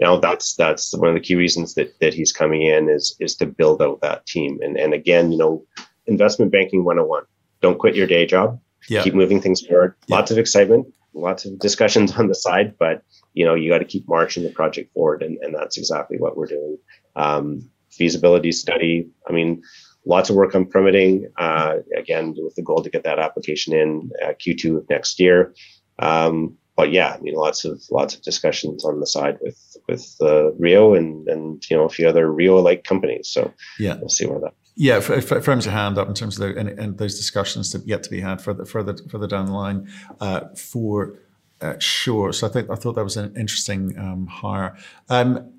you 0.00 0.06
know 0.06 0.18
that's 0.18 0.54
that's 0.54 0.96
one 0.96 1.08
of 1.08 1.14
the 1.14 1.20
key 1.20 1.34
reasons 1.34 1.74
that 1.74 1.98
that 2.00 2.14
he's 2.14 2.32
coming 2.32 2.62
in 2.62 2.88
is 2.88 3.16
is 3.20 3.34
to 3.36 3.46
build 3.46 3.82
out 3.82 4.00
that 4.02 4.26
team. 4.26 4.58
And 4.62 4.76
and 4.76 4.92
again, 4.94 5.32
you 5.32 5.38
know, 5.38 5.64
investment 6.06 6.52
banking 6.52 6.84
101. 6.84 7.24
Don't 7.60 7.78
quit 7.78 7.96
your 7.96 8.06
day 8.06 8.26
job. 8.26 8.60
Yeah. 8.88 9.02
Keep 9.02 9.14
moving 9.14 9.40
things 9.40 9.60
forward. 9.60 9.94
Yeah. 10.06 10.16
Lots 10.16 10.30
of 10.30 10.38
excitement, 10.38 10.86
lots 11.14 11.44
of 11.44 11.58
discussions 11.58 12.12
on 12.16 12.28
the 12.28 12.34
side, 12.34 12.74
but 12.78 13.02
you 13.34 13.44
know 13.44 13.54
you 13.54 13.70
got 13.70 13.78
to 13.78 13.84
keep 13.84 14.08
marching 14.08 14.42
the 14.42 14.50
project 14.50 14.92
forward, 14.92 15.22
and, 15.22 15.38
and 15.38 15.54
that's 15.54 15.78
exactly 15.78 16.18
what 16.18 16.36
we're 16.36 16.46
doing. 16.46 16.78
Um, 17.16 17.70
feasibility 17.98 18.52
study. 18.52 19.06
I 19.28 19.32
mean, 19.32 19.62
lots 20.06 20.30
of 20.30 20.36
work 20.36 20.54
on 20.54 20.66
permitting. 20.66 21.28
Uh, 21.36 21.76
again, 21.96 22.34
with 22.38 22.54
the 22.54 22.62
goal 22.62 22.82
to 22.82 22.90
get 22.90 23.04
that 23.04 23.18
application 23.18 23.74
in 23.74 24.10
uh, 24.24 24.28
Q2 24.28 24.78
of 24.78 24.88
next 24.88 25.20
year. 25.20 25.54
Um, 25.98 26.56
but 26.76 26.92
yeah, 26.92 27.08
I 27.08 27.20
mean, 27.20 27.34
lots 27.34 27.64
of 27.64 27.82
lots 27.90 28.14
of 28.14 28.22
discussions 28.22 28.84
on 28.84 29.00
the 29.00 29.06
side 29.06 29.38
with 29.42 29.76
with 29.88 30.14
uh, 30.20 30.52
Rio 30.52 30.94
and 30.94 31.26
and 31.28 31.62
you 31.68 31.76
know 31.76 31.84
a 31.84 31.88
few 31.88 32.08
other 32.08 32.30
Rio 32.30 32.58
like 32.58 32.84
companies. 32.84 33.28
So 33.28 33.52
yeah, 33.80 33.96
we'll 33.96 34.08
see 34.08 34.26
where 34.26 34.38
that. 34.38 34.54
Yeah, 34.76 35.00
firms 35.00 35.64
your 35.64 35.74
hand 35.74 35.98
up 35.98 36.06
in 36.06 36.14
terms 36.14 36.38
of 36.38 36.54
the, 36.54 36.60
and, 36.60 36.68
and, 36.68 36.98
those 36.98 37.16
discussions 37.16 37.72
to 37.72 37.82
yet 37.84 38.04
to 38.04 38.10
be 38.10 38.20
had 38.20 38.40
further 38.40 38.64
further 38.64 38.96
further 39.10 39.26
down 39.26 39.46
the 39.46 39.52
line 39.52 39.90
uh, 40.20 40.42
for 40.54 41.18
uh, 41.60 41.74
sure. 41.80 42.32
So 42.32 42.46
I 42.46 42.50
think 42.50 42.70
I 42.70 42.76
thought 42.76 42.94
that 42.94 43.02
was 43.02 43.16
an 43.16 43.34
interesting 43.36 43.98
um, 43.98 44.28
hire. 44.28 44.76
Um, 45.08 45.52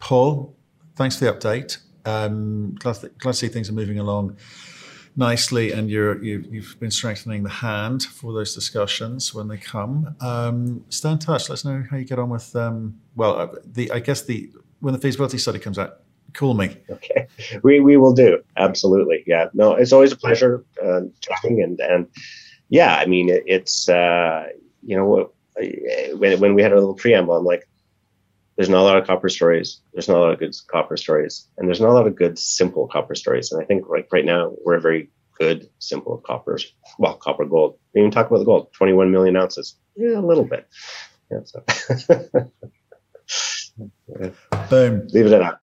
Paul, 0.00 0.54
thanks 0.98 1.16
for 1.16 1.24
the 1.24 1.32
update. 1.32 1.78
Um, 2.04 2.74
glad, 2.74 2.96
glad 3.18 3.32
to 3.32 3.38
see 3.38 3.48
things 3.48 3.70
are 3.70 3.72
moving 3.72 3.98
along 3.98 4.36
nicely, 5.16 5.72
and 5.72 5.88
you, 5.88 6.62
have 6.62 6.80
been 6.80 6.90
strengthening 6.90 7.44
the 7.44 7.48
hand 7.48 8.02
for 8.02 8.32
those 8.32 8.54
discussions 8.54 9.32
when 9.32 9.48
they 9.48 9.56
come. 9.56 10.16
Um, 10.20 10.84
stay 10.90 11.12
in 11.12 11.18
touch. 11.18 11.48
Let 11.48 11.54
us 11.54 11.64
know 11.64 11.84
how 11.88 11.96
you 11.96 12.04
get 12.04 12.18
on 12.18 12.30
with. 12.30 12.54
Um, 12.54 13.00
well, 13.14 13.38
uh, 13.38 13.48
the 13.64 13.90
I 13.92 14.00
guess 14.00 14.22
the 14.22 14.50
when 14.80 14.92
the 14.92 15.00
feasibility 15.00 15.38
study 15.38 15.60
comes 15.60 15.78
out, 15.78 16.00
call 16.34 16.54
me. 16.54 16.76
Okay, 16.90 17.28
we 17.62 17.80
we 17.80 17.96
will 17.96 18.12
do 18.12 18.42
absolutely. 18.56 19.22
Yeah, 19.26 19.48
no, 19.54 19.74
it's 19.74 19.92
always 19.92 20.12
a 20.12 20.16
pleasure 20.16 20.64
uh, 20.84 21.02
talking 21.20 21.62
and 21.62 21.78
and 21.80 22.08
yeah, 22.68 22.96
I 22.96 23.06
mean 23.06 23.28
it, 23.28 23.44
it's 23.46 23.88
uh, 23.88 24.48
you 24.82 24.96
know 24.96 25.30
when 26.16 26.40
when 26.40 26.54
we 26.54 26.62
had 26.62 26.72
a 26.72 26.76
little 26.76 26.94
preamble, 26.94 27.36
I'm 27.36 27.44
like 27.44 27.68
there's 28.58 28.68
not 28.68 28.80
a 28.80 28.82
lot 28.82 28.96
of 28.96 29.06
copper 29.06 29.28
stories. 29.28 29.80
There's 29.92 30.08
not 30.08 30.16
a 30.16 30.20
lot 30.20 30.32
of 30.32 30.40
good 30.40 30.54
copper 30.66 30.96
stories, 30.96 31.46
and 31.56 31.68
there's 31.68 31.80
not 31.80 31.90
a 31.90 31.94
lot 31.94 32.08
of 32.08 32.16
good 32.16 32.36
simple 32.36 32.88
copper 32.88 33.14
stories. 33.14 33.52
And 33.52 33.62
I 33.62 33.64
think 33.64 33.88
right 33.88 34.04
right 34.12 34.24
now 34.24 34.52
we're 34.64 34.80
very 34.80 35.10
good 35.38 35.70
simple 35.78 36.18
copper. 36.18 36.58
Well, 36.98 37.14
copper 37.14 37.44
gold. 37.44 37.78
We 37.94 38.00
even 38.00 38.10
talk 38.10 38.26
about 38.26 38.40
the 38.40 38.44
gold. 38.44 38.72
21 38.72 39.12
million 39.12 39.36
ounces. 39.36 39.76
Yeah, 39.96 40.18
a 40.18 40.20
little 40.20 40.44
bit. 40.44 40.68
Yeah. 41.30 41.38
So. 41.44 41.64
Boom. 44.70 45.06
Leave 45.12 45.26
it 45.26 45.32
at 45.32 45.38
that. 45.38 45.56